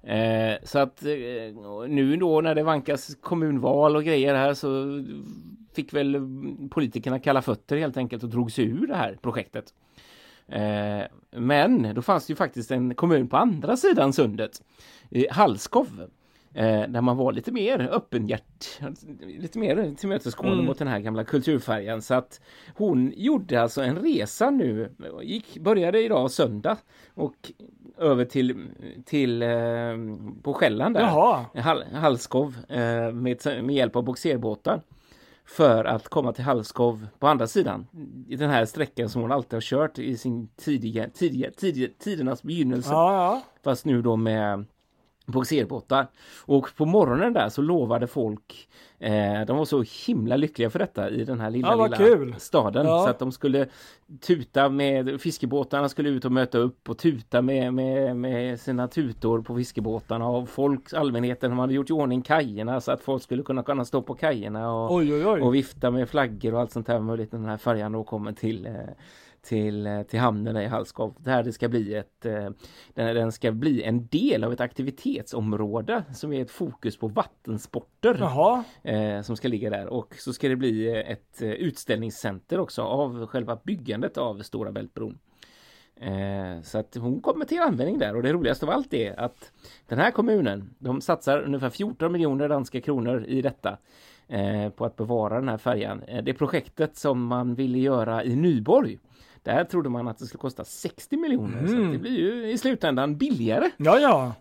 Eh, 0.06 0.58
så 0.64 0.80
att 0.80 1.04
eh, 1.04 1.10
nu 1.88 2.18
då 2.18 2.42
när 2.42 2.56
det 2.56 2.64
vankas 2.64 3.16
kommunval 3.22 3.96
och 3.96 4.04
grejer 4.04 4.36
här 4.36 4.54
så 4.54 5.04
fick 5.74 5.94
väl 5.94 6.28
politikerna 6.72 7.20
kalla 7.20 7.42
fötter 7.42 7.78
helt 7.78 7.98
enkelt 7.98 8.24
och 8.24 8.30
drog 8.30 8.52
sig 8.52 8.66
ur 8.66 8.88
det 8.88 8.96
här 8.96 9.18
projektet. 9.22 9.74
Eh, 10.48 11.02
men 11.32 11.96
då 11.96 12.02
fanns 12.02 12.28
det 12.28 12.32
ju 12.32 12.36
faktiskt 12.36 12.72
en 12.72 12.96
kommun 12.96 13.28
på 13.28 13.38
andra 13.38 13.78
sidan 13.78 14.14
sundet, 14.14 14.62
i 15.10 15.28
Hallskov, 15.32 16.10
där 16.64 17.02
man 17.02 17.18
var 17.18 17.32
lite 17.32 17.52
mer 17.52 17.80
öppenhjärt, 17.92 18.82
lite 19.22 19.60
mer 19.60 19.96
tillmötesgående 19.98 20.54
Mm. 20.54 20.66
mot 20.66 20.80
den 20.80 20.88
här 20.88 21.00
gamla 21.00 21.24
kulturfärjan. 21.24 22.02
Så 22.02 22.14
att 22.14 22.42
hon 22.76 23.14
gjorde 23.16 23.62
alltså 23.62 23.82
en 23.82 23.98
resa 23.98 24.50
nu, 24.50 24.92
gick, 25.24 25.58
började 25.58 26.04
idag 26.04 26.32
söndag 26.32 26.78
och 27.14 27.52
över 27.98 28.26
till, 28.26 28.68
till 29.06 29.42
eh, 29.42 29.50
på 30.42 30.54
Själland 30.54 30.96
där. 30.96 31.02
Jaha. 31.02 31.46
Hall, 31.56 31.84
Hallskov 31.94 32.58
eh, 32.70 33.12
med, 33.12 33.64
med 33.64 33.76
hjälp 33.76 33.96
av 33.96 34.04
boxerbåtar 34.04 34.82
för 35.46 35.86
att 35.86 36.08
komma 36.08 36.34
till 36.34 36.44
Hallskov 36.44 37.08
på 37.20 37.28
andra 37.28 37.48
sidan 37.48 37.88
i 38.28 38.36
den 38.36 38.50
här 38.50 38.66
sträckan 38.66 39.10
som 39.10 39.22
hon 39.22 39.32
alltid 39.32 39.54
har 39.54 39.62
kört 39.62 40.00
i 40.00 40.18
sin 40.18 40.48
tidiga, 40.48 41.10
tidiga, 41.10 41.52
tidiga 41.52 41.90
tidernas 42.00 42.44
begynnelse. 42.44 42.90
Ja, 42.92 43.14
ja. 43.14 43.42
Fast 43.64 43.86
nu 43.86 44.02
då 44.02 44.16
med 44.16 44.66
boxerbåtar. 45.26 46.08
Och 46.46 46.70
på 46.78 46.86
morgonen 46.86 47.34
där 47.34 47.50
så 47.50 47.62
lovade 47.62 48.08
folk, 48.08 48.68
eh, 49.00 49.42
de 49.48 49.58
var 49.58 49.66
så 49.66 49.84
himla 50.08 50.36
lyckliga 50.38 50.70
för 50.70 50.80
detta 50.80 51.10
i 51.10 51.24
den 51.24 51.40
här 51.40 51.50
lilla, 51.50 51.68
Ja, 51.68 51.84
lilla 51.86 51.98
kul. 51.98 52.36
staden. 52.38 52.86
Ja. 52.86 53.04
Så 53.04 53.10
att 53.10 53.20
de 53.20 53.32
skulle 53.32 53.68
tuta 54.22 54.70
med, 54.70 55.22
fiskebåtarna 55.22 55.90
skulle 55.90 56.10
ut 56.10 56.26
och 56.26 56.32
möta 56.32 56.58
upp 56.58 56.90
och 56.90 56.98
tuta 56.98 57.42
med, 57.42 57.74
med, 57.74 58.16
med 58.16 58.60
sina 58.60 58.88
tutor 58.88 59.42
på 59.42 59.56
fiskebåtarna 59.56 60.28
och 60.28 60.50
folk, 60.50 60.94
allmänheten, 60.94 61.50
de 61.50 61.60
hade 61.60 61.74
gjort 61.74 61.90
i 61.90 61.94
ordning 61.94 62.22
kajerna 62.22 62.82
så 62.82 62.92
att 62.92 63.02
folk 63.02 63.24
skulle 63.24 63.44
kunna, 63.44 63.64
kunna 63.64 63.86
stå 63.86 64.02
på 64.02 64.16
kajerna 64.16 64.74
och, 64.74 64.94
Oj, 64.96 65.14
oj, 65.14 65.26
oj. 65.26 65.42
och 65.42 65.56
vifta 65.56 65.92
med 65.92 66.10
flaggor 66.10 66.54
och 66.54 66.60
allt 66.62 66.72
sånt 66.72 66.88
där 66.88 67.00
möjligt 67.00 67.32
när 67.32 67.40
den 67.40 67.50
här 67.50 67.58
färjan 67.58 67.92
då 67.92 68.04
kommer 68.04 68.32
till 68.34 68.66
eh, 68.66 68.72
till, 69.46 69.88
eh, 69.88 70.04
till 70.04 70.20
hamnen 70.20 70.58
i 70.58 70.68
Hallskov 70.68 71.16
där 71.20 71.44
det 71.44 71.54
ska 71.54 71.70
bli 71.70 71.96
ett 71.96 72.26
eh, 72.26 72.50
den, 72.94 73.32
ska 73.32 73.52
bli 73.52 73.84
en 73.84 74.08
del 74.08 74.44
av 74.44 74.54
ett 74.54 74.62
aktivitetsområde 74.62 76.04
som 76.14 76.34
är 76.34 76.42
ett 76.42 76.52
fokus 76.52 76.98
på 76.98 77.08
vattensporter 77.08 78.18
Jaha. 78.20 78.64
eh, 78.84 79.22
som 79.22 79.38
ska 79.38 79.48
ligga 79.48 79.70
där 79.70 79.88
och 79.88 80.16
så 80.18 80.34
ska 80.34 80.50
det 80.50 80.56
bli 80.56 81.02
ett 81.02 81.42
utställningscenter 81.42 82.60
också 82.60 82.82
av 82.82 83.28
själva 83.28 83.60
byggandet 83.64 84.18
av 84.18 84.40
Stora 84.40 84.72
Bältbron. 84.72 85.20
Så 86.64 86.78
att 86.78 86.96
hon 86.96 87.22
kommer 87.22 87.46
till 87.46 87.60
användning 87.60 88.00
där 88.00 88.16
och 88.16 88.24
det 88.24 88.34
roligaste 88.34 88.66
av 88.66 88.72
allt 88.72 88.94
är 88.94 89.20
att 89.20 89.52
den 89.88 90.00
här 90.00 90.12
kommunen 90.12 90.76
de 90.80 91.02
satsar 91.02 91.42
ungefär 91.42 91.70
14 91.70 92.12
miljoner 92.12 92.50
danska 92.50 92.82
kronor 92.82 93.26
i 93.28 93.42
detta 93.42 93.78
på 94.76 94.86
att 94.86 94.96
bevara 94.96 95.36
den 95.40 95.50
här 95.50 95.58
färjan. 95.58 96.04
Det 96.24 96.34
projektet 96.34 96.98
som 96.98 97.26
man 97.26 97.56
ville 97.56 97.78
göra 97.78 98.24
i 98.24 98.36
Nyborg 98.36 99.00
där 99.46 99.64
trodde 99.64 99.90
man 99.90 100.08
att 100.08 100.18
det 100.18 100.26
skulle 100.26 100.42
kosta 100.42 100.64
60 100.66 101.18
miljoner 101.18 101.68
så 101.68 101.74
Mm. 101.74 101.86
att 101.86 101.92
det 101.94 102.00
blir 102.00 102.20
ju 102.20 102.52
i 102.52 102.58
slutändan 102.58 103.18
billigare. 103.18 103.70
Ja, 103.78 104.00
ja. 104.00 104.34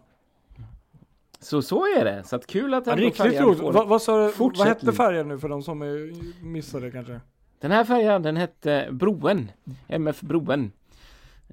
Så 1.41 1.63
så 1.63 1.85
är 1.85 2.05
det. 2.05 2.23
Så 2.25 2.37
att 2.37 2.47
kul 2.47 2.75
att 2.75 2.87
ja 2.87 2.97
riktigt 2.97 3.41
roligt. 3.41 3.61
Vad, 3.61 3.89
vad, 3.89 4.03
sa 4.03 4.27
du, 4.27 4.33
vad 4.39 4.67
hette 4.67 4.87
nu. 4.87 4.93
färjan 4.93 5.29
nu 5.29 5.39
för 5.39 5.49
de 5.49 5.63
som 5.63 5.83
är, 5.83 6.13
missade 6.45 6.91
kanske? 6.91 7.21
Den 7.59 7.71
här 7.71 7.85
färjan 7.85 8.23
den 8.23 8.37
hette 8.37 8.89
Broen, 8.91 9.51
MF 9.89 10.21
Broen. 10.21 10.73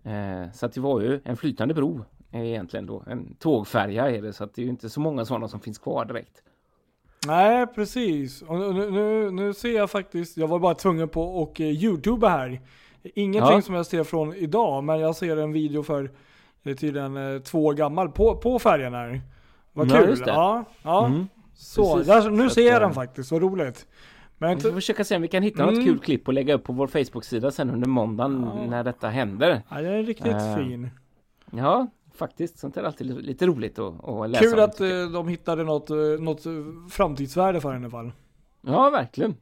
Eh, 0.03 0.51
så 0.53 0.65
att 0.65 0.73
det 0.73 0.81
var 0.81 1.01
ju 1.01 1.19
en 1.23 1.37
flytande 1.37 1.73
bro 1.73 2.05
eh, 2.31 2.41
egentligen 2.45 2.85
då. 2.85 3.03
En 3.07 3.35
tågfärja 3.39 4.09
är 4.11 4.21
det 4.21 4.33
så 4.33 4.43
att 4.43 4.53
det 4.53 4.61
är 4.61 4.63
ju 4.63 4.69
inte 4.69 4.89
så 4.89 4.99
många 4.99 5.25
sådana 5.25 5.47
som 5.47 5.59
finns 5.59 5.77
kvar 5.77 6.05
direkt. 6.05 6.43
Nej, 7.27 7.67
precis. 7.67 8.43
Nu, 8.49 8.91
nu, 8.91 9.31
nu 9.31 9.53
ser 9.53 9.75
jag 9.75 9.89
faktiskt, 9.91 10.37
jag 10.37 10.47
var 10.47 10.59
bara 10.59 10.75
tvungen 10.75 11.09
på 11.09 11.23
och 11.23 11.61
eh, 11.61 11.67
youtuba 11.67 12.29
här. 12.29 12.61
Ingenting 13.03 13.55
Ja. 13.55 13.61
som 13.61 13.75
jag 13.75 13.85
ser 13.85 14.03
från 14.03 14.33
idag, 14.35 14.83
men 14.83 14.99
jag 14.99 15.15
ser 15.15 15.37
en 15.37 15.51
video 15.53 15.83
för 15.83 16.11
eh, 16.63 16.75
tydligen 16.75 17.17
eh, 17.35 17.39
två 17.41 17.65
år 17.65 17.73
gammal 17.73 18.09
på, 18.09 18.35
på 18.35 18.59
färjan 18.59 18.93
här. 18.93 19.21
Vad 19.73 19.91
Ja, 19.91 19.95
kul. 19.99 20.09
just 20.09 20.25
det. 20.25 20.31
Ja, 20.31 20.65
ja. 20.83 21.05
Mm. 21.05 21.27
Så, 21.53 21.97
där, 21.99 22.29
nu 22.29 22.49
ser 22.49 22.61
jag 22.67 22.81
den 22.81 22.89
eh, 22.89 22.95
faktiskt, 22.95 23.31
vad 23.31 23.41
roligt. 23.41 23.85
Men 24.37 24.55
Vi 24.55 24.61
får 24.61 24.71
försöka 24.71 25.03
se 25.03 25.15
om 25.15 25.21
vi 25.21 25.27
kan 25.27 25.43
hitta 25.43 25.65
något 25.65 25.73
Mm. 25.73 25.85
kul 25.85 25.99
klipp 25.99 26.27
och 26.27 26.33
lägga 26.33 26.53
upp 26.53 26.63
på 26.63 26.73
vår 26.73 26.87
Facebook-sida 26.87 27.51
sen 27.51 27.69
under 27.69 27.87
måndagen 27.87 28.49
Ja. 28.55 28.65
när 28.69 28.83
detta 28.83 29.07
händer. 29.09 29.61
ja, 29.69 29.75
den 29.81 29.85
är 29.93 30.03
riktigt 30.03 30.33
Eh, 30.33 30.55
fin. 30.55 30.89
Ja, 31.51 31.87
faktiskt. 32.15 32.59
Sånt 32.59 32.77
är 32.77 32.83
alltid 32.83 33.25
lite- 33.25 33.45
roligt 33.47 33.79
att, 33.79 34.09
att 34.09 34.29
läsa 34.29 34.43
Kul 34.43 34.57
om, 34.59 34.65
att 34.65 34.79
jag. 34.79 35.11
de 35.13 35.27
hittade 35.27 35.63
något, 35.63 35.89
något 36.19 36.41
framtidsvärde 36.91 37.61
för 37.61 37.71
henne 37.71 37.81
i 37.81 37.85
alla 37.85 37.91
fall. 37.91 38.11
Ja, 38.61 38.89
verkligen. 38.89 39.35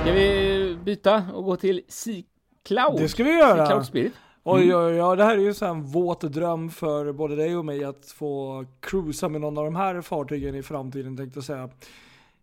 Ska 0.00 0.12
vi 0.12 0.59
byta 0.82 1.24
och 1.34 1.44
gå 1.44 1.56
till 1.56 1.82
Sea 1.88 2.22
Cloud? 2.64 3.00
Det 3.00 3.08
ska 3.08 3.24
vi 3.24 3.30
Sea 3.30 3.38
göra. 3.38 3.66
Cloud 3.66 3.86
Spirit. 3.86 4.12
Oj, 4.42 4.62
Mm. 4.64 4.76
oj, 4.76 5.02
oj, 5.02 5.16
det 5.16 5.24
här 5.24 5.38
är 5.38 5.42
ju 5.42 5.54
så 5.54 5.64
här 5.64 5.72
en 5.72 5.82
våt 5.82 6.20
dröm 6.20 6.70
för 6.70 7.12
både 7.12 7.36
dig 7.36 7.56
och 7.56 7.64
mig 7.64 7.84
att 7.84 8.06
få 8.06 8.64
cruisa 8.80 9.28
med 9.28 9.40
någon 9.40 9.58
av 9.58 9.64
de 9.64 9.76
här 9.76 10.00
fartygen 10.00 10.54
i 10.54 10.62
framtiden 10.62 11.16
tänkte 11.16 11.36
jag 11.36 11.44
säga. 11.44 11.62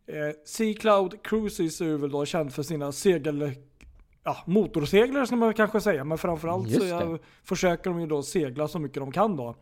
Eh, 0.08 0.36
Sea 0.46 0.74
Cloud 0.74 1.24
Cruises 1.24 1.82
är 1.82 1.98
väl 1.98 2.12
då 2.12 2.26
känd 2.26 2.54
för 2.54 2.64
sina 2.64 2.92
segel, 2.92 3.52
ja, 4.24 4.38
motorseglar 4.46 5.26
ska 5.26 5.36
man 5.36 5.54
kanske 5.54 5.82
säga, 5.82 6.04
men 6.04 6.18
framförallt 6.18 6.68
så 6.68 6.74
Just 6.74 6.90
det. 6.90 6.96
är, 6.96 7.20
försöker 7.44 7.90
de 7.90 8.00
ju 8.02 8.08
då 8.08 8.24
segla 8.24 8.68
så 8.68 8.80
mycket 8.80 8.98
de 8.98 9.12
kan 9.12 9.36
då. 9.36 9.56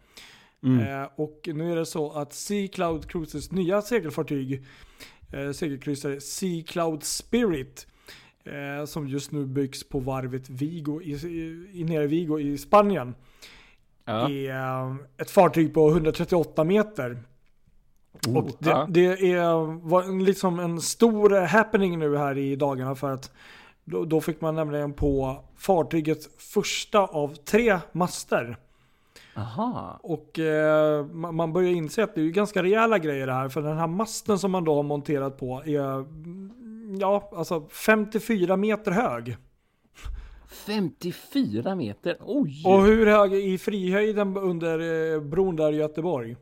Mm. 0.64 1.02
Eh, 1.02 1.10
och 1.16 1.50
nu 1.54 1.72
är 1.72 1.76
det 1.76 1.86
så 1.86 2.12
att 2.12 2.34
Sea 2.34 2.68
Cloud 2.68 3.10
Cruises 3.12 3.52
nya 3.52 3.82
segelfartyg, 3.82 4.66
eh, 5.34 5.52
segelkryssare 5.52 6.22
Sea 6.22 6.64
Cloud 6.68 7.04
Spirit, 7.04 7.88
eh, 8.46 8.86
som 8.86 9.08
just 9.08 9.32
nu 9.32 9.46
byggs 9.46 9.90
på 9.90 10.00
varvet 10.00 10.50
Vigo 10.50 11.02
i, 11.02 11.12
i, 11.14 11.70
i 11.74 11.84
nere 11.84 12.08
Vigo 12.08 12.40
i 12.40 12.58
Spanien, 12.58 13.16
Ja. 14.06 14.30
är 14.30 14.50
eh, 14.50 14.96
ett 15.18 15.32
fartyg 15.32 15.74
på 15.74 15.90
138 15.90 16.64
meter. 16.64 17.18
Oh, 18.28 18.38
Och 18.38 18.50
det, 18.60 18.70
ja. 18.70 18.88
det 18.90 19.32
är 19.32 19.80
var 19.88 20.22
liksom 20.26 20.60
en 20.60 20.82
stor 20.82 21.46
happening 21.46 22.00
nu 22.00 22.18
här 22.18 22.38
i 22.38 22.56
dagarna 22.56 22.96
för 22.96 23.12
att 23.12 23.32
då, 23.84 24.06
då 24.06 24.22
fick 24.22 24.42
man 24.42 24.56
nämligen 24.56 24.94
på 24.94 25.44
fartygets 25.58 26.30
första 26.38 27.00
av 27.00 27.36
tre 27.36 27.80
master. 27.92 28.58
Aha. 29.38 30.00
Och 30.04 30.40
eh, 30.40 31.06
man 31.06 31.54
börjar 31.54 31.72
inse 31.72 32.04
att 32.04 32.16
det 32.16 32.22
är 32.22 32.30
ganska 32.30 32.64
rejäla 32.64 33.00
grejer 33.00 33.28
det 33.28 33.34
här. 33.34 33.50
För 33.50 33.62
den 33.62 33.78
här 33.78 33.88
masten 33.88 34.40
som 34.40 34.52
man 34.52 34.64
då 34.64 34.76
har 34.76 34.84
monterat 34.84 35.38
på 35.38 35.64
är 35.66 36.06
ja, 37.00 37.30
alltså 37.36 37.68
54 37.72 38.58
meter 38.58 38.92
hög. 38.92 39.38
54 40.48 41.76
meter, 41.76 42.18
oj! 42.26 42.64
Och 42.66 42.84
hur 42.84 43.06
hög 43.08 43.34
är 43.34 43.38
i 43.38 43.58
frihöjden 43.58 44.38
under 44.38 45.14
eh, 45.16 45.22
bron 45.22 45.56
där 45.56 45.72
i 45.74 45.76
Göteborg? 45.76 46.36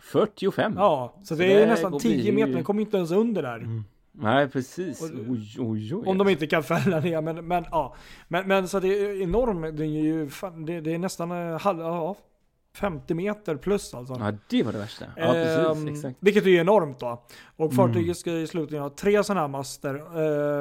45? 0.00 0.72
Ja, 0.76 1.20
så 1.24 1.34
det 1.34 1.44
det 1.46 1.62
är 1.62 1.66
nästan 1.66 1.92
går- 1.92 2.00
10 2.00 2.22
blir 2.22 2.32
meter. 2.32 2.52
Den 2.52 2.64
kommer 2.64 2.80
inte 2.80 2.96
ens 2.96 3.10
under 3.10 3.42
där. 3.42 3.82
Nej, 4.12 4.48
precis. 4.48 5.02
Och- 5.02 5.10
Oj, 5.28 5.56
oj, 5.58 5.94
oj. 5.94 6.02
Om 6.06 6.18
de 6.18 6.28
inte 6.28 6.46
kan 6.46 6.62
fälla 6.62 7.00
ner, 7.00 7.20
men, 7.20 7.46
men 7.46 7.64
ja. 7.70 7.94
Men, 8.28 8.48
men 8.48 8.68
så 8.68 8.80
det 8.80 8.88
är 8.88 9.22
enormt. 9.22 9.76
Det 9.76 9.84
är 9.84 9.86
ju 9.88 10.28
fan, 10.28 10.64
det, 10.64 10.80
det 10.80 10.94
är 10.94 10.98
nästan 10.98 11.30
eh, 11.52 11.60
halv, 11.60 11.80
ja, 11.80 12.16
50 12.80 13.14
meter 13.14 13.56
plus 13.56 13.94
alltså. 13.94 14.16
Ja, 14.20 14.32
det 14.50 14.62
var 14.62 14.72
det 14.72 14.78
värsta. 14.78 15.04
Ja, 15.16 15.32
precis. 15.32 15.82
Ehm, 15.82 15.88
Exakt. 15.88 16.16
Vilket 16.20 16.46
är 16.46 16.50
enormt 16.60 17.00
då. 17.00 17.22
Och 17.56 17.72
Mm. 17.72 17.76
fartyget 17.76 18.16
ska 18.16 18.30
i 18.32 18.46
slutändan 18.46 18.82
ha 18.82 18.90
tre 18.90 19.24
sådana 19.24 19.40
här 19.40 19.48
master. 19.48 19.94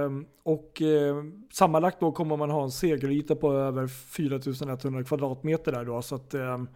ehm, 0.05 0.25
och 0.43 0.81
eh, 0.81 1.15
sammanlagt 1.53 1.99
då 1.99 2.11
kommer 2.11 2.37
man 2.37 2.49
ha 2.49 2.63
en 2.63 2.71
segelyta 2.71 3.35
på 3.35 3.53
över 3.53 3.87
4100 3.87 5.03
kvadratmeter 5.03 5.71
där 5.71 5.85
då. 5.85 6.01
Så 6.01 6.15
att, 6.15 6.33
ehm, 6.33 6.69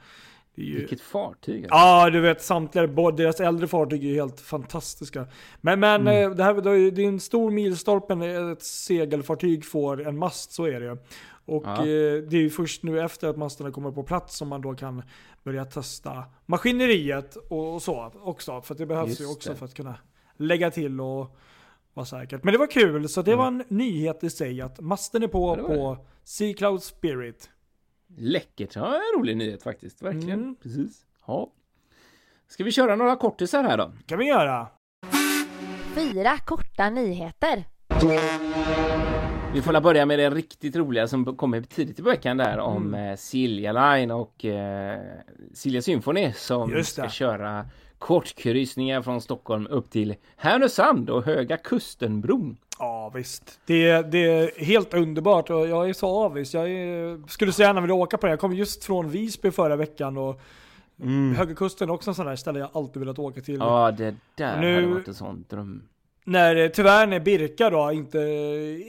det 0.56 0.62
är 0.62 0.66
ju, 0.66 0.78
Vilket 0.80 1.02
fartyg. 1.02 1.64
alltså. 1.64 1.76
Ja, 1.78 2.10
du 2.10 2.22
vet 2.22 2.42
samtliga, 2.42 2.88
deras 3.12 3.40
äldre 3.40 3.68
fartyg 3.68 4.06
är 4.06 4.14
helt 4.14 4.40
fantastiska. 4.40 5.28
Men, 5.62 5.80
men 5.80 6.02
Mm. 6.02 6.32
eh, 6.32 6.36
det, 6.38 6.44
här, 6.44 6.54
det 6.54 6.70
är 6.70 6.74
ju- 6.74 6.92
det 6.92 7.04
är 7.04 7.08
en 7.08 7.20
stor 7.20 7.52
milstolpe 7.52 8.16
när 8.16 8.52
ett 8.52 8.64
segelfartyg 8.64 9.66
får 9.66 10.08
en 10.08 10.18
mast, 10.18 10.52
så 10.52 10.66
är 10.66 10.80
det 10.80 10.86
ju. 10.86 10.98
Och 11.46 11.64
Ja. 11.66 11.78
eh, 11.78 11.84
det 12.30 12.38
är 12.38 12.42
ju 12.42 12.50
först 12.50 12.84
nu 12.84 13.02
efter 13.02 13.28
att 13.28 13.38
masterna 13.38 13.72
kommer 13.72 13.92
på 13.92 14.04
plats 14.04 14.38
som 14.38 14.48
man 14.48 14.62
då 14.62 14.74
kan 14.74 15.04
börja 15.44 15.66
testa 15.66 16.24
maskineriet 16.46 17.36
och, 17.36 17.74
och 17.74 17.82
så 17.82 18.12
också. 18.24 18.62
För 18.62 18.76
det 18.76 18.86
behövs 18.86 19.10
Just 19.10 19.22
ju 19.22 19.26
också 19.26 19.50
det. 19.50 19.56
för 19.56 19.66
att 19.66 19.74
kunna 19.74 19.96
lägga 20.38 20.72
till 20.72 21.02
och 21.02 21.36
vara 21.94 22.06
säkert. 22.06 22.44
Men 22.44 22.52
det 22.52 22.58
var 22.58 22.68
kul, 22.68 23.10
så 23.10 23.22
det 23.22 23.32
Mm. 23.32 23.40
var 23.40 23.48
en 23.48 23.64
nyhet 23.68 24.24
i 24.24 24.30
sig 24.30 24.62
att 24.62 24.80
masten 24.80 25.24
är 25.24 25.28
på 25.28 25.56
Ja, 25.60 25.68
på 25.68 25.98
Sea 26.24 26.54
Cloud 26.54 26.84
Spirit. 26.84 27.50
Läckert. 28.18 28.76
Ja, 28.76 28.96
en 28.96 29.20
rolig 29.20 29.38
nyhet 29.38 29.64
faktiskt. 29.64 30.02
Verkligen. 30.02 30.40
Mm. 30.40 30.56
Precis. 30.56 31.06
Ja. 31.28 31.52
Ska 32.48 32.64
vi 32.64 32.72
köra 32.72 32.96
några 32.96 33.16
kortisar 33.16 33.64
här 33.64 33.78
då? 33.78 33.92
kan 34.06 34.20
vi 34.20 34.26
göra. 34.26 34.68
Fyra 35.96 36.38
korta 36.38 36.90
nyheter. 36.90 37.64
Vi 39.54 39.62
får 39.62 39.82
börja 39.82 40.06
med 40.06 40.20
det 40.20 40.30
riktigt 40.30 40.76
roliga 40.76 41.08
som 41.08 41.36
kommer 41.38 41.62
tidigt 41.62 42.00
i 42.00 42.02
veckan 42.02 42.38
där 42.38 42.58
om 42.60 42.88
Mm. 42.94 43.10
eh, 43.12 43.16
Silja 43.18 43.72
Line 43.96 44.12
och 44.12 44.46
eh, 44.46 45.00
Silja 45.54 45.82
Symphony 45.82 46.34
som 46.34 46.84
ska 46.84 47.10
köra 47.10 47.66
kortkryssningar 48.00 49.02
från 49.02 49.22
Stockholm 49.22 49.68
upp 49.70 49.90
till 49.90 50.16
Härnösand 50.36 51.10
och 51.10 51.24
Höga 51.26 51.58
Kustenbron. 51.58 52.58
Ja 52.80 53.12
visst. 53.16 53.60
Det, 53.66 54.12
det 54.12 54.18
är 54.26 54.64
helt 54.66 54.94
underbart 54.94 55.50
och 55.50 55.68
jag 55.68 55.90
är 55.90 55.94
så 55.94 56.08
avis. 56.08 56.54
Jag 56.54 56.70
är, 56.70 57.28
skulle 57.28 57.52
så 57.52 57.62
gärna 57.62 57.82
vilja 57.82 57.94
åka 57.96 58.18
på 58.18 58.26
det. 58.28 58.32
Jag 58.32 58.40
kom 58.40 58.54
just 58.54 58.84
från 58.84 59.10
Visby 59.10 59.52
förra 59.52 59.76
veckan 59.76 60.18
och 60.18 60.42
Höga 61.38 61.56
Kusten 61.56 61.90
är 61.90 61.94
också 61.94 62.10
en 62.12 62.16
sån 62.16 62.26
där 62.26 62.36
ställe 62.36 62.60
jag 62.60 62.70
alltid 62.74 63.00
velat 63.00 63.20
åka 63.20 63.42
till. 63.42 63.56
Ja, 63.60 63.92
det 63.92 64.16
där 64.36 64.62
Nu- 64.62 64.76
hade 64.76 64.88
varit 64.88 65.08
en 65.08 65.14
sån 65.14 65.46
dröm. 65.50 65.84
När, 66.24 66.70
tyvärr 66.70 67.08
när 67.08 67.20
Birka 67.20 67.70
då 67.70 67.92
inte 67.92 68.20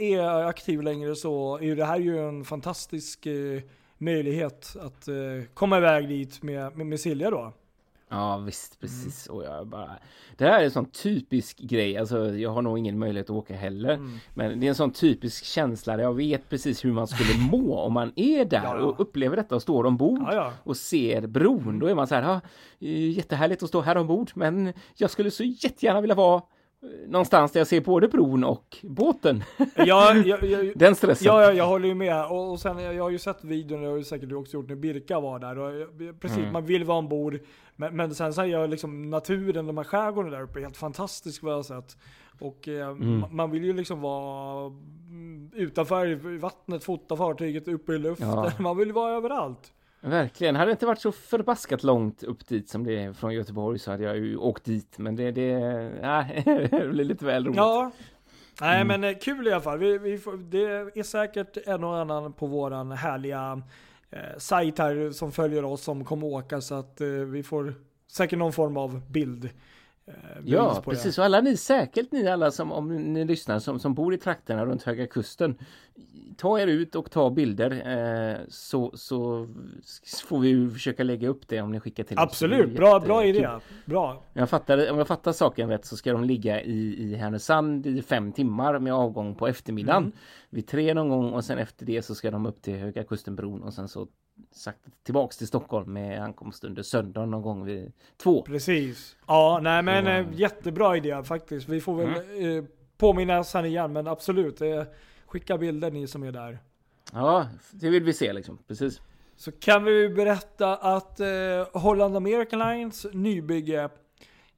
är 0.01 0.45
aktiv 0.45 0.83
längre 0.83 1.17
så 1.17 1.59
är 1.59 1.77
det 1.77 1.85
här 1.85 1.99
ju 1.99 2.29
en 2.29 2.45
fantastisk 2.45 3.27
eh, 3.27 3.61
möjlighet 3.99 4.77
att 4.81 5.09
eh, 5.09 5.15
komma 5.55 5.77
iväg 5.77 6.09
dit 6.09 6.43
med, 6.43 6.77
med, 6.77 6.87
med 6.87 7.01
Silja 7.01 7.31
då. 7.31 7.53
Ja 8.13 8.37
visst, 8.37 8.81
precis. 8.81 9.27
Och 9.27 9.45
jag 9.45 9.67
bara... 9.67 9.91
Det 10.37 10.45
här 10.45 10.61
är 10.61 10.65
en 10.65 10.71
sån 10.71 10.91
typisk 10.91 11.59
grej. 11.59 11.99
Alltså, 11.99 12.35
jag 12.35 12.51
har 12.51 12.63
nog 12.63 12.79
ingen 12.79 12.99
möjlighet 12.99 13.31
att 13.31 13.37
åka 13.37 13.57
heller. 13.57 13.95
Mm. 13.95 14.19
Men 14.35 14.61
det 14.61 14.67
är 14.67 14.69
en 14.69 14.75
sån 14.75 14.93
typisk 14.93 15.45
känsla 15.45 15.97
där 15.97 16.05
jag 16.05 16.15
vet 16.15 16.49
precis 16.49 16.85
hur 16.85 16.93
man 16.93 17.07
skulle 17.07 17.39
må 17.51 17.79
om 17.79 17.93
man 17.93 18.13
är 18.17 18.45
där 18.45 18.63
Ja, 18.65 18.77
ja. 18.79 18.85
och 18.85 19.01
upplever 19.01 19.37
detta 19.37 19.55
och 19.55 19.63
står 19.63 19.87
ombord 19.87 20.29
Ja, 20.33 20.53
och 20.65 20.77
ser 20.77 21.27
bron. 21.27 21.79
Då 21.79 21.87
är 21.87 21.95
man 21.95 22.07
så 22.07 22.15
här, 22.15 22.23
ja, 22.23 22.41
eh, 22.81 23.11
jättehärligt 23.11 23.63
att 23.63 23.69
stå 23.69 23.81
här 23.81 23.97
ombord 23.97 24.31
men 24.35 24.73
jag 24.95 25.11
skulle 25.11 25.31
så 25.31 25.45
jättegärna 25.45 26.01
vilja 26.01 26.15
vara 26.15 26.37
eh, 26.37 26.43
någonstans 27.07 27.53
där 27.53 27.61
jag 27.61 27.67
ser 27.67 27.81
både 27.81 28.09
bron 28.09 28.45
och 28.45 28.77
båten. 28.83 29.43
Ja, 29.77 30.15
jag, 30.15 30.43
jag, 30.45 30.73
Den 30.77 30.95
stressen. 30.95 31.27
Ja, 31.27 31.43
ja, 31.43 31.53
jag 31.53 31.67
håller 31.67 31.89
ju 31.89 31.95
med. 31.95 32.25
Och, 32.27 32.51
och 32.51 32.61
sen, 32.61 32.79
jag, 32.79 32.95
jag 32.95 33.03
har 33.03 33.11
ju 33.11 33.19
sett 33.19 33.45
videon, 33.45 33.79
och 33.79 33.85
det 33.85 33.91
har 33.91 33.97
ju 33.99 34.05
säkert 34.05 34.29
du 34.29 34.35
också 34.35 34.57
gjort, 34.57 34.69
när 34.69 34.77
Birka 34.77 35.21
var 35.21 35.39
där. 35.39 35.59
Och, 35.59 35.89
precis, 36.21 36.39
Mm. 36.39 36.53
man 36.53 36.65
vill 36.65 36.85
vara 36.85 36.99
ombord. 36.99 37.39
Men, 37.77 37.97
men 37.97 38.15
sen 38.15 38.35
så 38.35 38.41
är 38.43 38.47
jag 38.47 38.71
liksom 38.71 39.11
naturen, 39.11 39.67
de 39.67 39.77
här 39.77 39.85
skärgården 39.85 40.31
där 40.33 40.43
uppe, 40.43 40.61
helt 40.61 40.77
fantastisk 40.77 41.43
vad 41.43 41.53
jag 41.53 41.59
har 41.59 41.63
sett. 41.63 41.97
Och 42.41 42.69
eh, 42.69 42.89
Mm. 42.89 43.25
ma- 43.25 43.31
man 43.33 43.51
vill 43.51 43.65
ju 43.65 43.73
liksom 43.73 44.01
vara 44.01 44.67
mm, 44.67 45.51
utanför 45.55 46.39
vattnet, 46.39 46.85
fota 46.85 47.17
fartyget, 47.17 47.69
uppe 47.69 47.93
i 47.93 47.99
luften. 47.99 48.29
Ja. 48.29 48.53
Man 48.59 48.77
vill 48.77 48.93
vara 48.93 49.13
överallt. 49.17 49.73
Verkligen. 50.05 50.57
Hade 50.57 50.69
det 50.71 50.73
inte 50.73 50.87
varit 50.87 51.01
så 51.01 51.13
förbaskat 51.13 51.83
långt 51.83 52.23
upp 52.23 52.47
dit 52.49 52.69
som 52.69 52.85
det 52.85 53.03
är 53.05 53.13
från 53.13 53.35
Göteborg 53.35 53.79
så 53.79 53.91
hade 53.91 54.03
jag 54.05 54.17
ju 54.17 54.37
åkt 54.37 54.65
dit. 54.65 54.99
Men 54.99 55.17
det, 55.17 55.31
det, 55.31 55.59
nej, 56.03 56.43
det 56.71 56.89
blir 56.89 57.05
lite 57.05 57.25
väl 57.25 57.45
roligt. 57.47 57.57
Ja. 57.57 57.91
Nej 58.61 58.81
Mm. 58.83 59.01
men 59.01 59.11
eh, 59.15 59.19
kul 59.19 59.49
i 59.49 59.53
alla 59.53 59.61
fall. 59.61 59.79
Vi, 59.79 59.99
vi 59.99 60.19
får, 60.19 60.37
det 60.37 60.65
är 60.99 61.03
säkert 61.03 61.57
en 61.67 61.85
och 61.85 61.99
annan 61.99 62.33
på 62.33 62.47
våran 62.47 62.93
härliga 62.93 63.63
eh, 64.11 64.19
sajt 64.39 64.79
här 64.79 65.11
som 65.11 65.33
följer 65.33 65.65
oss 65.65 65.83
som 65.83 66.05
kommer 66.05 66.27
åka 66.27 66.61
så 66.61 66.75
att 66.75 67.01
eh, 67.01 67.07
vi 67.09 67.43
får 67.43 67.75
säkert 68.09 68.39
någon 68.39 68.53
form 68.53 68.77
av 68.77 69.11
bild. 69.11 69.51
Eh, 70.07 70.15
Ja, 70.45 70.83
precis. 70.85 71.19
Och 71.19 71.25
alla 71.25 71.41
ni, 71.41 71.57
säkert 71.57 72.13
ni 72.13 72.29
alla 72.29 72.51
som, 72.51 72.73
om 72.73 73.13
ni 73.13 73.25
lyssnar, 73.25 73.59
som, 73.59 73.79
som 73.79 73.95
bor 73.95 74.15
i 74.15 74.19
trakterna 74.19 74.67
runt 74.67 74.83
Höga 74.83 75.07
Kusten. 75.07 75.59
Ta 76.37 76.61
er 76.61 76.67
ut 76.67 76.95
och 76.95 77.11
ta 77.11 77.31
bilder 77.31 77.71
eh, 77.71 78.37
så, 78.49 78.91
så 78.95 79.49
får 80.25 80.39
vi 80.39 80.71
försöka 80.71 81.05
lägga 81.05 81.29
upp 81.29 81.49
det 81.49 81.61
om 81.61 81.73
ni 81.73 81.81
skickar 81.81 82.05
till 82.05 82.19
oss. 82.19 82.23
Absolut, 82.23 82.71
är 82.71 82.77
bra, 82.77 83.01
bra 83.01 83.25
idé. 83.25 83.49
Bra. 83.85 84.23
Jag 84.33 84.51
fattar, 84.51 84.91
om 84.91 84.99
jag 84.99 85.09
fattar 85.09 85.33
saken 85.33 85.69
rätt 85.69 85.85
så 85.85 85.97
ska 85.97 86.13
de 86.13 86.25
ligga 86.25 86.63
i, 86.63 87.03
i 87.03 87.15
Härnösand 87.15 87.87
i 87.87 88.03
fem 88.03 88.33
timmar 88.33 88.79
med 88.79 88.95
avgång 88.95 89.35
på 89.35 89.49
eftermiddagen. 89.49 90.03
Mm. 90.03 90.17
Vid 90.51 90.67
tre 90.67 90.95
någon 90.95 91.09
gång 91.09 91.33
och 91.33 91.45
sen 91.45 91.59
efter 91.59 91.87
det 91.87 92.03
så 92.03 92.15
ska 92.15 92.31
de 92.31 92.47
upp 92.47 92.63
till 92.63 92.77
Höga 92.77 93.05
Kustenbron 93.05 93.63
och 93.63 93.75
sen 93.75 93.89
så 93.89 94.07
sakta 94.51 94.91
tillbaks 95.03 95.37
till 95.39 95.47
Stockholm 95.47 95.93
med 95.93 96.23
ankomst 96.23 96.65
under 96.65 96.83
söndagen 96.83 97.31
någon 97.31 97.43
gång 97.43 97.65
vid 97.65 97.93
två. 98.17 98.43
Precis. 98.43 99.17
Ja, 99.27 99.61
nej 99.63 99.83
men 99.83 100.07
eh, 100.07 100.27
jättebra 100.35 100.97
idé 100.97 101.23
faktiskt. 101.25 101.69
Vi 101.69 101.81
får 101.81 101.95
väl 101.97 102.09
Mm. 102.39 102.59
eh, 102.59 102.65
påminna 102.97 103.45
sen 103.45 103.65
igen 103.65 103.93
men 103.93 104.07
absolut. 104.07 104.61
Eh, 104.61 104.83
skicka 105.27 105.59
bilder 105.59 105.91
ni 105.91 106.07
som 106.07 106.23
är 106.23 106.33
där. 106.33 106.59
Ja, 107.13 107.47
det 107.71 107.91
vill 107.91 108.05
vi 108.05 108.13
se 108.13 108.33
liksom. 108.33 108.59
Precis. 108.69 109.01
Så 109.37 109.53
kan 109.53 109.85
vi 109.85 110.09
berätta 110.09 110.77
att 110.77 111.21
eh, 111.21 111.27
Holland 111.73 112.17
American 112.17 112.59
Lines 112.59 113.07
nybygge 113.13 113.83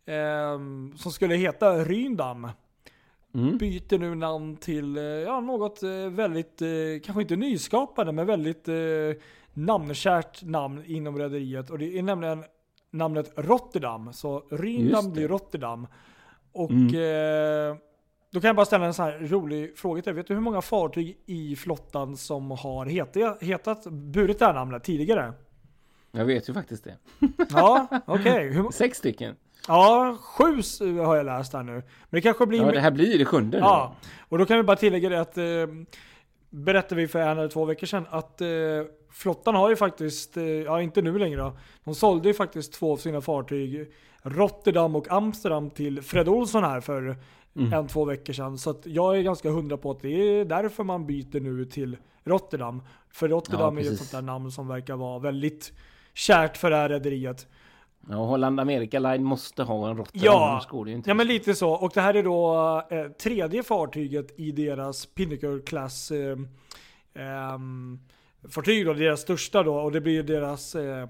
eh, 0.06 0.58
som 0.96 1.12
skulle 1.12 1.34
heta 1.34 1.74
Ryndam 1.84 2.48
Mm. 3.34 3.58
byter 3.58 3.98
nu 3.98 4.14
namn 4.14 4.56
till 4.56 4.96
eh, 4.96 5.02
ja, 5.04 5.40
något 5.40 5.82
väldigt, 6.10 6.62
kanske 7.04 7.22
inte 7.22 7.37
nyskapande, 7.37 8.12
men 8.12 8.26
väldigt 8.26 8.68
namnkärt 9.54 10.42
namn 10.42 10.82
inom 10.86 11.18
rederiet. 11.18 11.70
Och 11.70 11.78
det 11.78 11.98
är 11.98 12.02
nämligen 12.02 12.44
namnet 12.90 13.32
Rotterdam. 13.36 14.12
Så 14.12 14.42
det. 14.50 15.12
blir 15.12 15.28
Rotterdam. 15.28 15.86
Och 16.52 16.70
Mm. 16.70 16.86
eh, 17.70 17.76
då 18.32 18.40
kan 18.40 18.48
jag 18.48 18.56
bara 18.56 18.66
ställa 18.66 18.86
en 18.86 18.94
sån 18.94 19.04
här 19.04 19.18
rolig 19.18 19.78
fråga 19.78 20.02
till 20.02 20.10
dig. 20.14 20.16
Vet 20.16 20.26
du 20.26 20.34
hur 20.34 20.40
många 20.40 20.62
fartyg 20.62 21.18
i 21.26 21.56
flottan 21.56 22.16
som 22.16 22.50
har 22.50 22.86
hetat, 22.86 23.42
hetat 23.42 23.86
burit 23.86 24.38
det 24.38 24.44
här 24.46 24.54
namnet 24.54 24.84
tidigare? 24.84 25.32
Jag 26.12 26.24
vet 26.24 26.48
ju 26.48 26.52
faktiskt 26.54 26.84
det. 26.84 26.96
Ja, 27.50 27.86
okej. 28.06 28.48
Hur- 28.52 28.70
Sex 28.70 28.98
stycken. 28.98 29.36
Ja, 29.68 30.16
sju 30.20 30.62
har 30.98 31.16
jag 31.16 31.26
läst 31.26 31.52
här 31.52 31.62
nu. 31.62 31.72
Men 31.72 31.82
det 32.10 32.20
kanske 32.20 32.46
blir... 32.46 32.62
Ja, 32.62 32.72
det 32.72 32.80
här 32.80 32.90
blir 32.90 33.18
det 33.18 33.24
sjunde 33.24 33.56
nu. 33.56 33.62
Ja, 33.64 33.94
och 34.28 34.38
då 34.38 34.46
kan 34.46 34.56
vi 34.56 34.62
bara 34.62 34.76
tillägga 34.76 35.08
det 35.08 35.20
att 35.20 35.38
eh, 35.38 35.44
berättade 36.54 37.00
vi 37.00 37.08
för 37.08 37.18
en 37.20 37.38
eller 37.38 37.48
två 37.48 37.64
veckor 37.64 37.86
sedan 37.86 38.06
att 38.10 38.40
eh, 38.40 38.48
flottan 39.10 39.54
har 39.54 39.70
ju 39.70 39.76
faktiskt, 39.76 40.36
eh, 40.36 40.44
ja 40.44 40.82
inte 40.82 41.02
nu 41.02 41.18
längre 41.18 41.40
då, 41.40 41.56
de 41.84 41.94
sålde 41.94 42.28
ju 42.28 42.34
faktiskt 42.34 42.72
två 42.72 42.92
av 42.92 42.96
sina 42.96 43.20
fartyg, 43.20 43.92
Rotterdam 44.22 44.96
och 44.96 45.12
Amsterdam 45.12 45.70
till 45.70 46.02
Fred 46.02 46.28
Olsson 46.28 46.64
här 46.64 46.80
för 46.80 47.16
Mm. 47.56 47.72
en, 47.72 47.88
två 47.88 48.04
veckor 48.04 48.32
sedan. 48.32 48.58
Så 48.58 48.70
att 48.70 48.86
jag 48.86 49.18
är 49.18 49.22
ganska 49.22 49.50
hundra 49.50 49.76
på 49.76 49.90
att 49.90 50.00
det 50.00 50.08
är 50.08 50.44
därför 50.44 50.84
man 50.84 51.06
byter 51.06 51.40
nu 51.40 51.64
till 51.64 51.96
Rotterdam. 52.24 52.82
För 53.10 53.28
Rotterdam 53.28 53.74
Ja, 53.76 53.80
är 53.80 53.84
ju 53.84 53.92
ett 53.92 53.98
sånt 53.98 54.10
där 54.10 54.22
namn 54.22 54.50
som 54.50 54.68
verkar 54.68 54.96
vara 54.96 55.18
väldigt 55.18 55.72
kärt 56.14 56.56
för 56.56 56.70
det 56.70 56.76
här 56.76 56.88
rederiet. 56.88 57.46
Ja, 58.08 58.16
Holland 58.16 58.60
America 58.60 58.98
Line 58.98 59.24
måste 59.24 59.62
ha 59.62 59.90
en 59.90 59.96
Rotterdam. 59.96 60.24
Ja. 60.24 60.84
ju 60.86 60.92
inte. 60.92 61.10
Ja 61.10 61.14
men 61.14 61.26
lite 61.26 61.54
så. 61.54 61.70
Och 61.70 61.90
det 61.94 62.00
här 62.00 62.14
är 62.14 62.22
då 62.22 62.82
eh, 62.90 63.08
tredje 63.08 63.62
fartyget 63.62 64.40
i 64.40 64.52
deras 64.52 65.06
Pinnacle 65.06 65.60
Class 65.66 66.10
eh, 66.10 66.38
ehm, 67.14 67.98
fartyg 68.48 68.86
då, 68.86 68.92
deras 68.92 69.20
största 69.20 69.62
då. 69.62 69.74
Och 69.74 69.92
det 69.92 70.00
blir 70.00 70.22
deras 70.22 70.74
eh, 70.74 71.08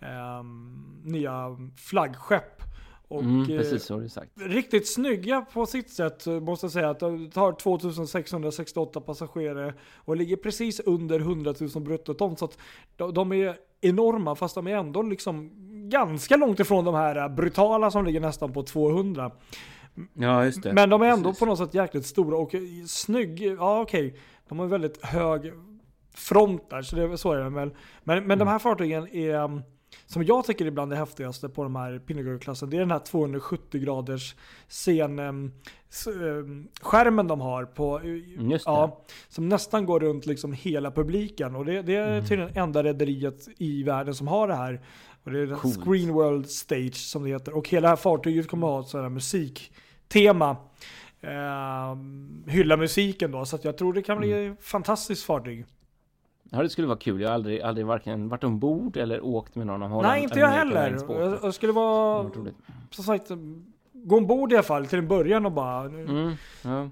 ehm, 0.00 1.00
nya 1.04 1.56
flaggskepp. 1.76 2.62
Och, 3.08 3.22
mm, 3.22 3.40
eh, 3.40 3.46
precis 3.58 3.84
så 3.84 3.94
har 3.94 4.00
du 4.00 4.08
sagt. 4.08 4.30
Riktigt 4.34 4.92
snygga 4.92 5.40
på 5.40 5.66
sitt 5.66 5.90
sätt 5.90 6.26
eh, 6.26 6.40
måste 6.40 6.64
jag 6.64 6.72
säga. 6.72 6.90
Att 6.90 7.00
de 7.00 7.30
tar 7.30 7.52
2668 7.52 9.00
passagerare 9.00 9.74
och 9.94 10.16
ligger 10.16 10.36
precis 10.36 10.80
under 10.80 11.20
100 11.20 11.54
000 11.74 11.82
bruttoton. 11.82 12.36
Så 12.36 12.44
att 12.44 12.58
de, 12.96 13.14
de 13.14 13.32
är 13.32 13.56
enorma 13.80 14.34
fast 14.34 14.54
de 14.54 14.66
är 14.66 14.76
ändå 14.76 15.02
liksom 15.02 15.50
ganska 15.88 16.36
långt 16.36 16.60
ifrån 16.60 16.84
de 16.84 16.94
här 16.94 17.16
eh, 17.16 17.28
brutala 17.28 17.90
som 17.90 18.04
ligger 18.04 18.20
nästan 18.20 18.52
på 18.52 18.62
200. 18.62 19.30
Ja, 20.14 20.44
just 20.44 20.62
det. 20.62 20.72
Men 20.72 20.90
de 20.90 21.02
är 21.02 21.06
ändå 21.06 21.28
Precis. 21.30 21.38
på 21.38 21.46
något 21.46 21.58
sätt 21.58 21.74
jäkligt 21.74 22.06
stora 22.06 22.36
och 22.36 22.54
eh, 22.54 22.60
snygg. 22.86 23.42
Ja 23.42 23.80
okej, 23.80 24.16
de 24.48 24.58
har 24.58 24.66
väldigt 24.66 25.04
hög 25.04 25.52
front 26.14 26.70
där 26.70 26.82
så 26.82 26.96
det 26.96 27.02
är 27.02 27.16
så 27.16 27.32
är 27.32 27.36
det 27.36 27.42
väl. 27.42 27.52
Men, 27.52 27.74
men 28.04 28.18
Mm. 28.24 28.38
de 28.38 28.48
här 28.48 28.58
fartygen 28.58 29.08
är, 29.08 29.34
um, 29.44 29.62
som 30.06 30.24
jag 30.24 30.44
tycker 30.44 30.66
är 30.66 30.70
bland 30.70 30.92
det 30.92 30.96
häftigaste 30.96 31.48
på 31.48 31.62
de 31.62 31.76
här 31.76 31.98
Pinnacle-klassen, 31.98 32.70
det 32.70 32.76
är 32.76 32.80
den 32.80 32.90
här 32.90 32.98
270 32.98 33.80
graders 33.80 34.34
scen, 34.68 35.52
s- 35.90 36.06
um, 36.06 36.68
skärmen 36.82 37.26
de 37.26 37.40
har 37.40 37.64
på, 37.64 37.98
Mm, 37.98 38.48
det. 38.48 38.62
ja, 38.64 39.04
som 39.28 39.48
nästan 39.48 39.86
går 39.86 40.00
runt 40.00 40.26
liksom 40.26 40.52
hela 40.52 40.90
publiken. 40.90 41.56
Och 41.56 41.64
det, 41.64 41.82
det 41.82 41.94
är 41.96 42.12
Mm. 42.12 42.24
tydligen 42.26 42.56
enda 42.56 42.82
rederiet 42.82 43.48
i 43.58 43.82
världen 43.82 44.14
som 44.14 44.28
har 44.28 44.48
det 44.48 44.54
här. 44.54 44.80
Och 45.24 45.30
det 45.30 45.40
är 45.40 45.46
den 45.46 45.58
Coolt. 45.58 45.84
Screen 45.84 46.12
World 46.12 46.50
Stage 46.50 46.94
som 46.96 47.22
det 47.22 47.28
heter. 47.28 47.56
Och 47.56 47.68
hela 47.68 47.88
här 47.88 47.96
fartyget 47.96 48.48
kommer 48.48 48.66
ha 48.66 48.80
ett 48.80 48.86
sådant 48.88 49.04
här 49.04 49.10
musiktema. 49.10 50.56
Eh, 51.20 51.96
hylla 52.52 52.76
musiken 52.76 53.30
då, 53.32 53.44
så 53.44 53.58
jag 53.62 53.78
tror 53.78 53.92
det 53.92 54.02
kan 54.02 54.18
bli 54.18 54.32
Mm. 54.32 54.52
ett 54.52 54.64
fantastiskt 54.64 55.24
fartyg. 55.24 55.66
Ja, 56.50 56.62
det 56.62 56.68
skulle 56.68 56.86
vara 56.86 56.98
kul. 56.98 57.20
Jag 57.20 57.28
har 57.28 57.34
aldrig, 57.34 57.60
aldrig 57.60 57.86
varken 57.86 58.28
varit 58.28 58.44
ombord 58.44 58.96
eller 58.96 59.24
åkt 59.24 59.54
med 59.54 59.66
någon 59.66 59.82
av 59.82 60.02
Nej, 60.02 60.22
inte 60.22 60.38
jag 60.38 60.48
heller. 60.48 60.90
Jag, 61.08 61.38
jag 61.42 61.54
skulle 61.54 61.72
vara, 61.72 62.30
som 62.90 63.04
sagt, 63.04 63.28
gå 63.92 64.16
ombord 64.16 64.52
i 64.52 64.56
alla 64.56 64.62
fall 64.62 64.86
till 64.86 64.98
en 64.98 65.08
början 65.08 65.46
och 65.46 65.52
bara, 65.52 65.82
nu 65.88 66.02
Mm, 66.04 66.34
ja, 66.62 66.90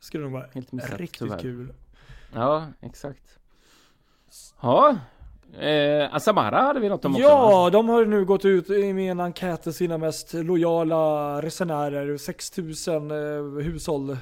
skulle 0.00 0.22
nog 0.24 0.32
vara 0.32 0.46
missat 0.70 1.00
riktigt 1.00 1.18
tyvärr. 1.18 1.38
kul. 1.38 1.72
Ja, 2.34 2.66
exakt. 2.80 3.38
Ja, 4.60 4.96
eh, 5.60 6.14
Asamara 6.14 6.60
hade 6.60 6.80
vi 6.80 6.88
något 6.88 7.04
om 7.04 7.12
också. 7.14 7.22
Ja, 7.22 7.70
de 7.72 7.88
har 7.88 8.04
nu 8.04 8.24
gått 8.24 8.44
ut 8.44 8.68
med 8.68 9.10
en 9.10 9.20
enkät 9.20 9.62
till 9.62 9.72
sina 9.72 9.98
mest 9.98 10.34
lojala 10.34 11.42
resenärer. 11.42 12.16
6000 12.16 13.10
eh, 13.10 13.16
hushåll 13.64 14.10
eh, 14.10 14.16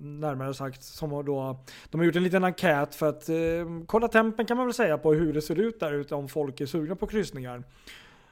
närmare 0.00 0.54
sagt. 0.54 0.82
Som 0.82 1.12
har 1.12 1.22
då, 1.22 1.58
de 1.90 2.00
har 2.00 2.04
gjort 2.04 2.16
en 2.16 2.22
liten 2.22 2.44
enkät 2.44 2.94
för 2.94 3.08
att 3.08 3.28
eh, 3.28 3.36
kolla 3.86 4.08
tempen 4.08 4.46
kan 4.46 4.56
man 4.56 4.66
väl 4.66 4.74
säga 4.74 4.98
på 4.98 5.12
hur 5.12 5.32
det 5.32 5.42
ser 5.42 5.60
ut 5.60 5.80
där 5.80 5.92
ute 5.92 6.14
om 6.14 6.28
folk 6.28 6.60
är 6.60 6.66
sugna 6.66 6.96
på 6.96 7.06
kryssningar. 7.06 7.62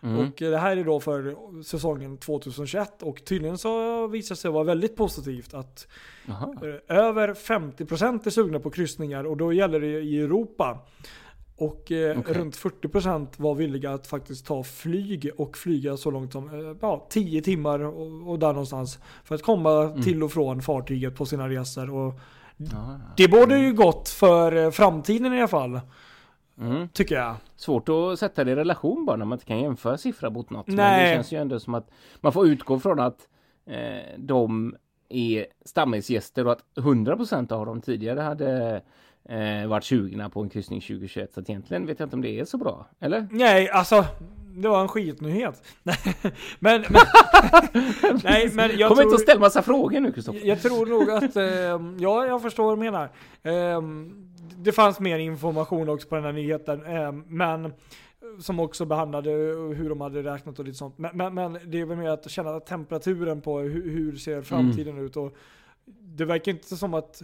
Mm. 0.02 0.18
Och 0.18 0.42
eh, 0.42 0.50
det 0.50 0.58
här 0.58 0.76
är 0.76 0.84
då 0.84 1.00
för 1.00 1.36
säsongen 1.62 2.18
2021 2.18 3.02
och 3.02 3.24
tydligen 3.24 3.58
så 3.58 4.06
visar 4.06 4.34
det 4.34 4.40
sig 4.40 4.50
vara 4.50 4.64
väldigt 4.64 4.96
positivt 4.96 5.54
att 5.54 5.86
Jaha. 6.26 6.54
Eh, 6.88 6.96
Över 6.96 7.34
50% 7.34 8.26
är 8.26 8.30
sugna 8.30 8.60
på 8.60 8.70
kryssningar 8.70 9.24
och 9.24 9.36
då 9.36 9.52
gäller 9.52 9.80
det 9.80 10.00
i 10.00 10.20
Europa. 10.20 10.78
Och 11.58 11.92
eh, 11.92 12.18
Okej. 12.18 12.34
runt 12.34 12.56
40% 12.56 13.26
var 13.36 13.54
villiga 13.54 13.90
att 13.94 14.06
faktiskt 14.06 14.46
ta 14.46 14.62
flyg 14.62 15.30
och 15.36 15.56
flyga 15.56 15.96
så 15.96 16.10
långt 16.10 16.32
som 16.32 16.48
eh, 16.48 16.76
ja, 16.80 17.06
10 17.10 17.42
timmar 17.42 17.78
och, 17.80 18.30
och 18.30 18.38
där 18.38 18.48
någonstans. 18.52 18.98
För 19.24 19.34
att 19.34 19.42
komma 19.42 19.82
Mm. 19.82 20.02
till 20.02 20.22
och 20.22 20.32
från 20.32 20.62
fartyget 20.62 21.16
på 21.16 21.26
sina 21.26 21.48
resor. 21.48 21.90
Och 21.94 22.14
Ja. 22.58 23.00
det 23.16 23.28
borde 23.28 23.58
ju 23.58 23.72
gott 23.72 24.08
för 24.08 24.56
eh, 24.56 24.70
framtiden 24.70 25.32
i 25.34 25.38
alla 25.38 25.48
fall. 25.48 25.80
Mm. 26.60 26.88
Tycker 26.88 27.14
jag. 27.14 27.34
Svårt 27.56 27.88
att 27.88 28.18
sätta 28.18 28.44
det 28.44 28.50
i 28.52 28.54
relation 28.54 29.04
bara 29.06 29.16
när 29.16 29.24
man 29.24 29.36
inte 29.36 29.44
kan 29.46 29.60
jämföra 29.60 29.98
siffra 29.98 30.30
mot 30.30 30.50
något. 30.50 30.66
Men 30.66 30.76
Nej. 30.76 31.08
det 31.10 31.14
känns 31.16 31.32
ju 31.32 31.38
ändå 31.40 31.60
som 31.60 31.74
att 31.74 31.90
man 32.20 32.32
får 32.32 32.46
utgå 32.48 32.78
från 32.78 33.00
att 33.00 33.28
eh, 33.66 34.14
de 34.18 34.76
är 35.08 35.46
stammisgäster 35.64 36.46
och 36.46 36.52
att 36.52 36.64
100% 36.76 37.52
av 37.52 37.66
dem 37.66 37.80
tidigare 37.80 38.20
hade 38.20 38.82
eh, 39.28 39.66
varit 39.68 39.84
sugna 39.84 40.30
på 40.30 40.40
en 40.40 40.48
kryssning 40.48 40.80
2021. 40.80 41.34
Så 41.34 41.40
att 41.40 41.50
egentligen 41.50 41.86
vet 41.86 42.00
jag 42.00 42.06
inte 42.06 42.16
om 42.16 42.22
det 42.22 42.40
är 42.40 42.44
så 42.44 42.58
bra. 42.58 42.86
Eller? 43.00 43.28
Nej, 43.30 43.70
alltså. 43.70 44.04
Det 44.58 44.68
var 44.68 44.80
en 44.80 44.88
skitnyhet. 44.88 45.62
men, 45.82 45.94
men, 46.58 46.84
nej, 48.24 48.50
men 48.54 48.70
jag 48.78 48.88
Kom 48.88 48.96
tror... 48.96 49.02
inte 49.02 49.14
och 49.14 49.20
ställ 49.20 49.40
massa 49.40 49.62
frågor 49.62 50.00
nu 50.00 50.12
Kristoffer. 50.12 50.46
Jag 50.46 50.62
tror 50.62 50.86
nog 50.86 51.10
att, 51.10 51.36
eh, 51.36 51.44
ja 51.98 52.26
jag 52.26 52.42
förstår 52.42 52.64
vad 52.64 52.78
du 52.78 52.80
menar. 52.80 53.10
Eh, 53.42 53.82
det 54.56 54.72
fanns 54.72 55.00
mer 55.00 55.18
information 55.18 55.88
också 55.88 56.08
på 56.08 56.14
den 56.14 56.24
här 56.24 56.32
nyheten, 56.32 56.84
eh, 56.86 57.12
men 57.12 57.72
som 58.40 58.60
också 58.60 58.84
behandlade 58.84 59.30
hur 59.76 59.88
de 59.88 60.00
hade 60.00 60.22
räknat 60.22 60.58
och 60.58 60.64
lite 60.64 60.78
sånt. 60.78 60.98
Men, 60.98 61.16
men, 61.16 61.34
men 61.34 61.58
det 61.64 61.80
är 61.80 61.84
väl 61.84 61.96
mer 61.96 62.10
att 62.10 62.30
känna 62.30 62.60
temperaturen 62.60 63.40
på 63.40 63.58
hur, 63.58 63.90
hur 63.90 64.16
ser 64.16 64.42
framtiden 64.42 64.98
ut. 64.98 65.16
Och 65.16 65.36
det 66.00 66.24
verkar 66.24 66.52
inte 66.52 66.76
som 66.76 66.94
att, 66.94 67.22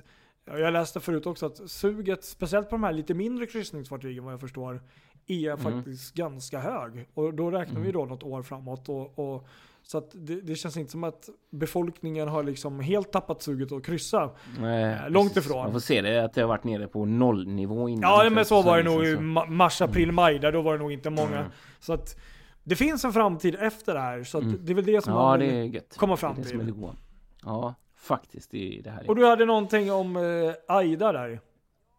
jag 0.58 0.72
läste 0.72 1.00
förut 1.00 1.26
också 1.26 1.46
att 1.46 1.70
suget, 1.70 2.24
speciellt 2.24 2.68
på 2.70 2.74
de 2.74 2.84
här 2.84 2.92
lite 2.92 3.14
mindre 3.14 3.46
kryssningsfartygen 3.46 4.24
vad 4.24 4.32
jag 4.32 4.40
förstår, 4.40 4.82
är 5.26 5.56
faktiskt 5.56 6.14
ganska 6.14 6.60
hög. 6.60 7.08
Och 7.14 7.34
då 7.34 7.50
räknar 7.50 7.80
vi 7.80 7.92
då 7.92 8.04
något 8.04 8.22
år 8.22 8.42
framåt. 8.42 8.88
Och, 8.88 9.18
och, 9.18 9.46
så 9.82 10.08
det, 10.12 10.40
det 10.40 10.54
känns 10.54 10.76
inte 10.76 10.90
som 10.92 11.04
att 11.04 11.28
befolkningen 11.50 12.28
har 12.28 12.42
liksom 12.42 12.80
helt 12.80 13.12
tappat 13.12 13.42
suget 13.42 13.72
att 13.72 13.84
kryssa. 13.84 14.30
Nej, 14.60 14.98
långt 15.10 15.34
precis. 15.34 15.50
ifrån. 15.50 15.62
Man 15.62 15.72
får 15.72 15.80
se 15.80 16.00
det 16.02 16.24
att 16.24 16.34
det 16.34 16.40
har 16.40 16.48
varit 16.48 16.64
nere 16.64 16.86
på 16.88 17.04
nollnivå 17.04 17.88
innan. 17.88 18.10
Ja 18.24 18.30
men 18.30 18.44
så 18.44 18.62
var 18.62 18.76
det 18.78 18.82
nog 18.84 19.04
i 19.04 19.16
mars, 19.50 19.82
april, 19.82 20.12
maj. 20.12 20.38
Där 20.38 20.52
då 20.52 20.62
var 20.62 20.72
det 20.72 20.78
nog 20.78 20.92
inte 20.92 21.10
många. 21.10 21.38
Mm. 21.38 21.50
Så 21.80 21.92
att 21.92 22.16
det 22.64 22.76
finns 22.76 23.04
en 23.04 23.12
framtid 23.12 23.56
efter 23.60 23.94
det 23.94 24.00
här. 24.00 24.24
Så 24.24 24.38
Mm. 24.38 24.58
det 24.64 24.72
är 24.72 24.74
väl 24.74 24.84
det 24.84 25.04
som 25.04 25.12
Ja, 25.12 25.18
man 25.22 25.38
det 25.38 25.46
vill 25.46 25.54
är 25.54 25.62
gött. 25.64 25.96
komma 25.96 26.12
Det 26.12 26.16
fram 26.20 26.32
är 26.32 26.36
det 26.36 26.42
till. 26.42 26.50
som 26.50 26.60
är 26.60 26.64
det. 26.64 26.96
Ja, 27.44 27.74
faktiskt. 28.02 28.54
Är 28.54 28.82
det 28.82 28.90
här. 28.90 29.08
Och 29.10 29.16
du 29.16 29.26
hade 29.26 29.44
någonting 29.44 29.92
om 29.92 30.16
eh, 30.16 30.74
Aida 30.76 31.12
där. 31.12 31.40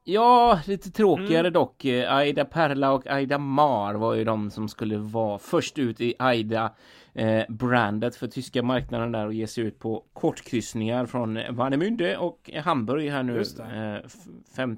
Ja, 0.04 0.60
lite 0.68 0.92
tråkigare 0.92 1.39
Mm. 1.39 1.54
dock. 1.54 1.86
Eh, 1.86 2.13
Aida 2.16 2.46
Perla 2.46 2.92
och 2.92 3.08
Aida 3.08 3.38
Mar 3.38 3.94
var 3.94 4.13
ju 4.13 4.24
de 4.24 4.52
som 4.52 4.70
skulle 4.70 4.98
vara 4.98 5.39
först 5.39 5.80
ut 5.80 6.02
i 6.02 6.13
Aida 6.20 6.72
eh, 7.13 7.43
brandet 7.49 8.15
för 8.15 8.28
tyska 8.28 8.63
marknaden 8.63 9.12
där 9.12 9.26
och 9.28 9.34
ge 9.34 9.47
sig 9.47 9.63
ut 9.63 9.80
på 9.80 10.04
kortkryssningar 10.13 11.06
från 11.06 11.38
Warnemünde 11.49 12.17
och 12.17 12.49
Hamburg 12.63 13.10
här 13.12 13.23
nu 13.23 13.41
eh, 13.60 13.95
f- 14.06 14.13
5 14.56 14.78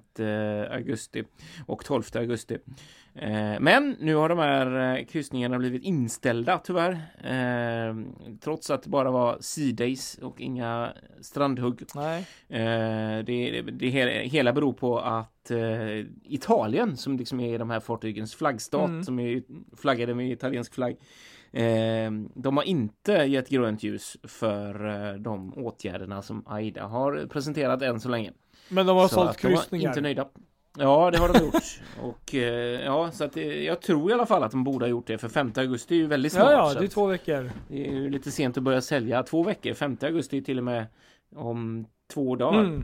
augusti 0.72 1.24
och 1.66 1.86
12 1.86 2.04
augusti. 2.16 2.58
Eh, 3.16 3.60
men 3.60 3.96
nu 4.00 4.16
har 4.16 4.30
de 4.30 4.40
här 4.40 4.98
eh, 5.00 5.06
kryssningarna 5.06 5.58
blivit 5.60 5.84
inställda 5.84 6.58
tyvärr. 6.64 6.92
Eh, 7.24 7.96
trots 8.42 8.70
att 8.70 8.84
det 8.84 8.90
bara 8.90 9.12
var 9.12 9.38
sea 9.40 9.74
days 9.74 10.18
och 10.22 10.42
inga 10.42 10.94
strandhugg. 11.22 11.82
Nej. 11.96 12.26
Eh, 12.50 13.24
det, 13.26 13.52
det, 13.52 13.62
det 13.62 13.86
he- 13.90 14.24
hela 14.30 14.54
beror 14.54 14.74
på 14.74 15.00
att 15.00 15.52
Italien, 16.24 16.98
som 16.98 17.18
liksom 17.18 17.40
är 17.40 17.60
de 17.60 17.70
här 17.70 17.80
fartygens 17.80 18.36
flaggstat, 18.36 18.90
Mm. 18.90 19.04
som 19.04 19.20
är 19.20 19.42
flaggade 19.78 20.16
med 20.16 20.32
italiensk 20.32 20.74
flagg, 20.74 20.98
eh, 21.56 22.12
de 22.36 22.58
har 22.58 22.64
inte 22.64 23.12
gett 23.14 23.50
grönt 23.50 23.84
ljus 23.84 24.18
för 24.24 24.88
eh, 25.10 25.14
de 25.16 25.54
åtgärderna 25.54 26.22
som 26.22 26.44
Aida 26.48 26.84
har 26.86 27.28
presenterat 27.30 27.82
än 27.82 28.00
så 28.00 28.10
länge. 28.10 28.32
Men 28.70 28.86
de 28.86 28.98
har 28.98 29.08
Så 29.08 29.16
sålt 29.16 29.30
att 29.30 29.38
de 29.42 29.48
kryssningar. 29.48 29.90
inte 29.90 30.02
nöjda. 30.02 30.28
Ja, 30.78 31.12
det 31.12 31.18
har 31.18 31.34
de 31.34 31.40
gjort. 31.46 31.82
Och 32.02 32.36
eh, 32.36 32.82
ja, 32.86 33.12
så 33.12 33.24
att 33.24 33.34
det, 33.34 33.64
jag 33.64 33.82
tror 33.82 34.12
i 34.12 34.14
alla 34.14 34.26
fall 34.26 34.44
att 34.44 34.52
de 34.52 34.64
borde 34.64 34.86
ha 34.86 34.90
gjort 34.90 35.08
det, 35.08 35.18
för 35.18 35.30
5 35.30 35.52
augusti 35.58 35.96
är 35.96 36.00
ju 36.00 36.08
väldigt 36.08 36.32
snart. 36.34 36.52
Ja, 36.52 36.74
ja, 36.74 36.80
det 36.80 36.86
är 36.86 36.90
två 36.90 37.06
veckor. 37.06 37.52
det 37.68 37.88
är 37.88 37.92
ju 37.94 38.10
lite 38.10 38.32
sent 38.32 38.58
att 38.58 38.64
börja 38.64 38.82
sälja. 38.82 39.24
Två 39.24 39.44
veckor, 39.44 39.74
5 39.74 39.98
augusti 40.02 40.44
till 40.44 40.58
och 40.58 40.64
med 40.64 40.86
om 41.36 41.86
två 42.14 42.36
dagar. 42.36 42.60
Mm. 42.60 42.84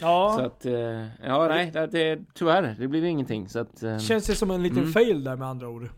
Ja, 0.00 0.34
Så 0.38 0.44
att, 0.44 0.66
eh, 0.66 1.06
ja 1.26 1.48
nej, 1.48 1.70
det, 1.70 1.86
det, 1.86 2.18
tyvärr, 2.34 2.76
det 2.78 2.88
blir 2.88 3.04
ingenting. 3.04 3.48
Så 3.48 3.58
att, 3.58 3.82
eh, 3.82 3.98
känns 3.98 4.26
det 4.26 4.34
som 4.34 4.50
en 4.50 4.62
liten 4.62 4.78
Mm. 4.78 4.92
fail 4.92 5.24
där 5.24 5.36
med 5.36 5.48
andra 5.48 5.68
ord. 5.68 5.88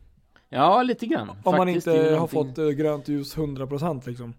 Ja, 0.48 0.82
lite 0.82 1.06
grann. 1.06 1.30
Om 1.30 1.36
man 1.44 1.56
Faktiskt, 1.56 1.86
inte 1.86 1.98
det 1.98 2.06
är 2.08 2.10
har 2.10 2.28
någonting- 2.28 2.48
fått 2.54 2.58
eh, 2.58 2.68
grönt 2.68 3.08
ljus 3.08 3.36
100% 3.36 4.06
liksom. 4.08 4.34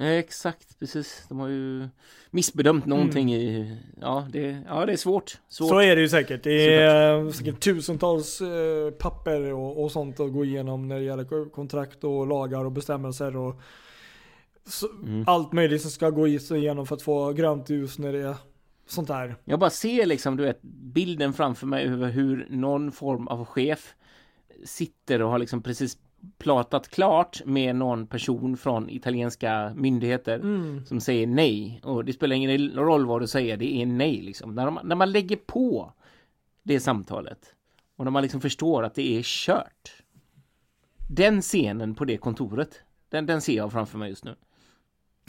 Exakt, 0.00 0.78
precis. 0.78 1.24
De 1.28 1.38
har 1.40 1.48
ju 1.48 1.88
missbedömt 2.30 2.86
någonting 2.86 3.34
i... 3.34 3.76
Ja 4.00 4.26
det, 4.32 4.62
ja, 4.68 4.86
det 4.86 4.92
är 4.92 4.96
svårt. 4.96 5.38
svårt. 5.48 5.68
Så 5.68 5.78
är 5.80 5.96
det 5.96 6.02
ju 6.02 6.08
säkert. 6.08 6.42
Det 6.44 6.74
är 6.74 7.18
eh, 7.24 7.30
säkert 7.30 7.60
tusentals 7.60 8.40
eh, 8.40 8.90
papper 8.90 9.52
och, 9.52 9.82
och 9.84 9.92
sånt 9.92 10.20
att 10.20 10.32
gå 10.32 10.44
igenom 10.44 10.88
när 10.88 10.98
det 10.98 11.04
gäller 11.04 11.24
ko- 11.24 11.48
kontrakt 11.50 12.04
och 12.04 12.26
lagar 12.26 12.64
och 12.64 12.72
bestämmelser 12.72 13.36
och 13.36 13.60
så, 14.66 14.86
Mm. 15.02 15.24
allt 15.26 15.52
möjligt 15.52 15.82
som 15.82 15.90
ska 15.90 16.10
gå 16.10 16.28
igenom 16.28 16.86
för 16.86 16.94
att 16.96 17.02
få 17.02 17.32
grönt 17.32 17.70
ljus 17.70 17.98
när 17.98 18.12
det 18.12 18.18
är 18.18 18.36
sånt 18.86 19.08
där. 19.08 19.36
Jag 19.44 19.58
bara 19.58 19.70
ser 19.70 20.06
liksom, 20.06 20.36
du 20.36 20.42
vet, 20.44 20.62
bilden 20.62 21.32
framför 21.32 21.66
mig 21.66 21.84
över 21.86 22.08
hur 22.10 22.46
någon 22.50 22.92
form 22.92 23.28
av 23.28 23.44
chef 23.44 23.94
sitter 24.64 25.22
och 25.22 25.30
har 25.30 25.38
liksom 25.38 25.62
precis 25.62 25.98
pratat 26.38 26.88
klart 26.88 27.42
med 27.44 27.76
någon 27.76 28.06
person 28.06 28.56
från 28.56 28.90
italienska 28.90 29.72
myndigheter 29.76 30.38
som 30.84 31.00
säger 31.00 31.26
nej. 31.26 31.80
Och 31.84 32.04
det 32.04 32.12
spelar 32.12 32.36
ingen 32.36 32.70
roll 32.70 33.06
vad 33.06 33.20
du 33.20 33.26
säger, 33.26 33.56
det 33.56 33.82
är 33.82 33.86
nej 33.86 34.20
liksom. 34.22 34.54
När, 34.54 34.64
de, 34.66 34.78
när 34.84 34.96
man 34.96 35.12
lägger 35.12 35.36
på 35.36 35.92
det 36.62 36.80
samtalet 36.80 37.54
och 37.96 38.04
när 38.04 38.10
man 38.10 38.22
liksom 38.22 38.40
förstår 38.40 38.82
att 38.82 38.94
det 38.94 39.18
är 39.18 39.22
kört. 39.24 40.02
Den 41.10 41.42
scenen 41.42 41.94
på 41.94 42.04
det 42.04 42.16
kontoret, 42.16 42.80
den, 43.08 43.26
den 43.26 43.40
ser 43.40 43.56
jag 43.56 43.72
framför 43.72 43.98
mig 43.98 44.08
just 44.10 44.24
nu. 44.24 44.34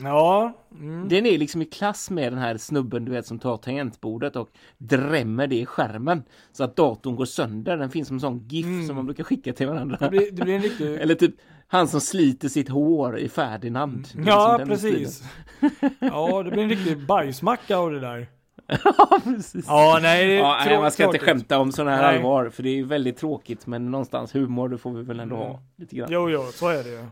Ja, 0.03 0.53
mm. 0.79 1.09
Den 1.09 1.25
är 1.25 1.37
liksom 1.37 1.61
i 1.61 1.65
klass 1.65 2.09
med 2.09 2.31
den 2.33 2.39
här 2.39 2.57
snubben 2.57 3.05
du 3.05 3.11
vet 3.11 3.25
som 3.25 3.39
tar 3.39 3.57
tangentbordet 3.57 4.35
och 4.35 4.49
drämmer 4.77 5.47
det 5.47 5.55
i 5.55 5.65
skärmen 5.65 6.23
så 6.51 6.63
att 6.63 6.75
datorn 6.75 7.15
går 7.15 7.25
sönder. 7.25 7.77
Den 7.77 7.89
finns 7.89 8.07
som 8.07 8.15
en 8.17 8.21
sån 8.21 8.47
GIF 8.47 8.87
som 8.87 8.95
man 8.95 9.05
brukar 9.05 9.23
skicka 9.23 9.53
till 9.53 9.67
varandra. 9.67 9.97
det, 9.99 10.09
blir, 10.09 10.31
det 10.31 10.43
blir 10.43 10.55
en 10.55 10.61
riktig... 10.61 10.95
Eller 10.95 11.15
typ 11.15 11.35
han 11.67 11.87
som 11.87 12.01
sliter 12.01 12.47
sitt 12.49 12.69
hår 12.69 13.17
i 13.19 13.29
Ferdinand. 13.29 14.07
Är 14.17 14.27
Ja, 14.27 14.57
liksom 14.57 14.69
precis. 14.69 15.23
Ja, 15.99 16.43
det 16.43 16.51
blir 16.51 16.63
en 16.63 16.69
riktig 16.69 17.05
bajsmacka 17.05 17.77
av 17.77 17.91
det 17.91 17.99
där. 17.99 18.27
ja, 18.83 19.19
precis. 19.23 19.65
Ja, 19.67 19.99
nej, 20.01 20.33
Ja, 20.35 20.61
nej, 20.65 20.79
man 20.79 20.91
ska 20.91 21.03
inte 21.03 21.17
tråkigt. 21.17 21.29
skämta 21.29 21.59
om 21.59 21.71
sådana 21.71 21.95
här 21.95 22.03
Nej. 22.07 22.17
allvar 22.17 22.49
för 22.49 22.63
det 22.63 22.69
är 22.79 22.83
väldigt 22.83 23.17
tråkigt 23.17 23.67
men 23.67 23.91
någonstans 23.91 24.35
humor 24.35 24.69
det 24.69 24.77
får 24.77 24.91
vi 24.91 25.03
väl 25.03 25.19
ändå 25.19 25.35
ha 25.35 25.59
lite 25.75 25.95
grann. 25.95 26.09
Jo, 26.11 26.29
jo, 26.29 26.43
så 26.53 26.67
är 26.67 26.83
det 26.83 26.89
ju. 26.89 27.05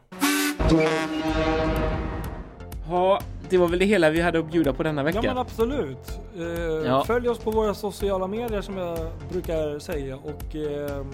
Ja, 2.90 3.20
det 3.50 3.58
var 3.58 3.68
väl 3.68 3.80
det 3.80 3.86
hela 3.86 4.10
vi 4.10 4.22
hade 4.22 4.40
att 4.40 4.52
bjuda 4.52 4.74
på 4.74 4.84
denna 4.84 5.02
Ja 5.02 5.06
vecka. 5.06 5.22
men 5.22 5.38
absolut. 5.38 6.20
Eh, 6.38 6.44
Ja. 6.86 7.04
Följ 7.08 7.30
oss 7.30 7.40
på 7.40 7.52
våra 7.52 7.74
sociala 7.74 8.28
medier 8.28 8.62
som 8.62 8.78
jag 8.78 8.98
brukar 9.32 9.80
säga 9.80 10.16
och 10.16 10.56
ehm, 10.56 11.12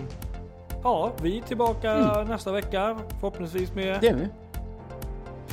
ja, 0.83 1.11
vi 1.21 1.37
är 1.37 1.41
tillbaka 1.41 2.23
nästa 2.27 2.51
vecka 2.51 2.97
förhoppningsvis 3.19 3.73
med 3.75 3.87
Mm. 3.87 3.99
Det 4.01 4.07
är 4.07 4.13
vi. 4.15 4.27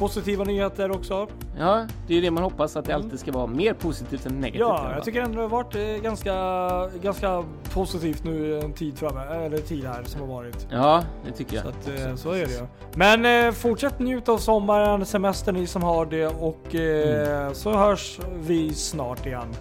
Positiva 0.00 0.44
nyheter 0.44 0.90
också. 0.90 1.26
Ja, 1.58 1.86
det 2.06 2.18
är 2.18 2.22
det 2.22 2.30
man 2.30 2.42
hoppas 2.42 2.76
att 2.76 2.84
det 2.84 2.94
alltid 2.94 3.20
ska 3.20 3.32
vara 3.32 3.46
mer 3.46 3.74
positivt 3.74 4.26
än 4.26 4.40
negativt. 4.40 4.60
Ja, 4.60 4.90
jag 4.94 5.04
tycker 5.04 5.20
ändå 5.20 5.36
det 5.36 5.42
har 5.42 5.48
varit 5.48 5.74
eh, 5.74 5.82
ganska, 5.82 6.32
ganska 7.02 7.44
positivt 7.74 8.24
nu 8.24 8.58
en 8.60 8.72
tid 8.72 8.98
framme, 8.98 9.20
eller 9.20 9.58
tid 9.58 9.84
här 9.84 10.02
som 10.04 10.20
har 10.20 10.28
varit. 10.28 10.66
Ja, 10.70 11.02
det 11.26 11.32
tycker 11.32 11.54
jag. 11.56 11.62
Så, 11.64 11.68
att, 11.68 11.88
eh, 12.08 12.14
så 12.14 12.30
är 12.30 12.46
det 12.46 12.52
ju. 12.52 12.66
Men 12.94 13.46
eh, 13.46 13.52
fortsätt 13.52 13.98
njuta 13.98 14.32
av 14.32 14.38
sommaren, 14.38 15.06
semestern 15.06 15.54
ni 15.54 15.66
som 15.66 15.82
har 15.82 16.06
det 16.06 16.26
och 16.26 16.74
Mm. 16.74 17.54
så 17.54 17.72
hörs 17.72 18.18
vi 18.40 18.74
snart 18.74 19.26
igen. 19.26 19.54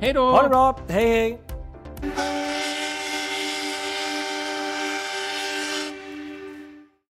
Hej 0.00 0.12
då! 0.12 0.30
Ha 0.30 0.42
det 0.42 0.48
bra, 0.48 0.76
hej 0.88 1.08
hej! 1.08 2.43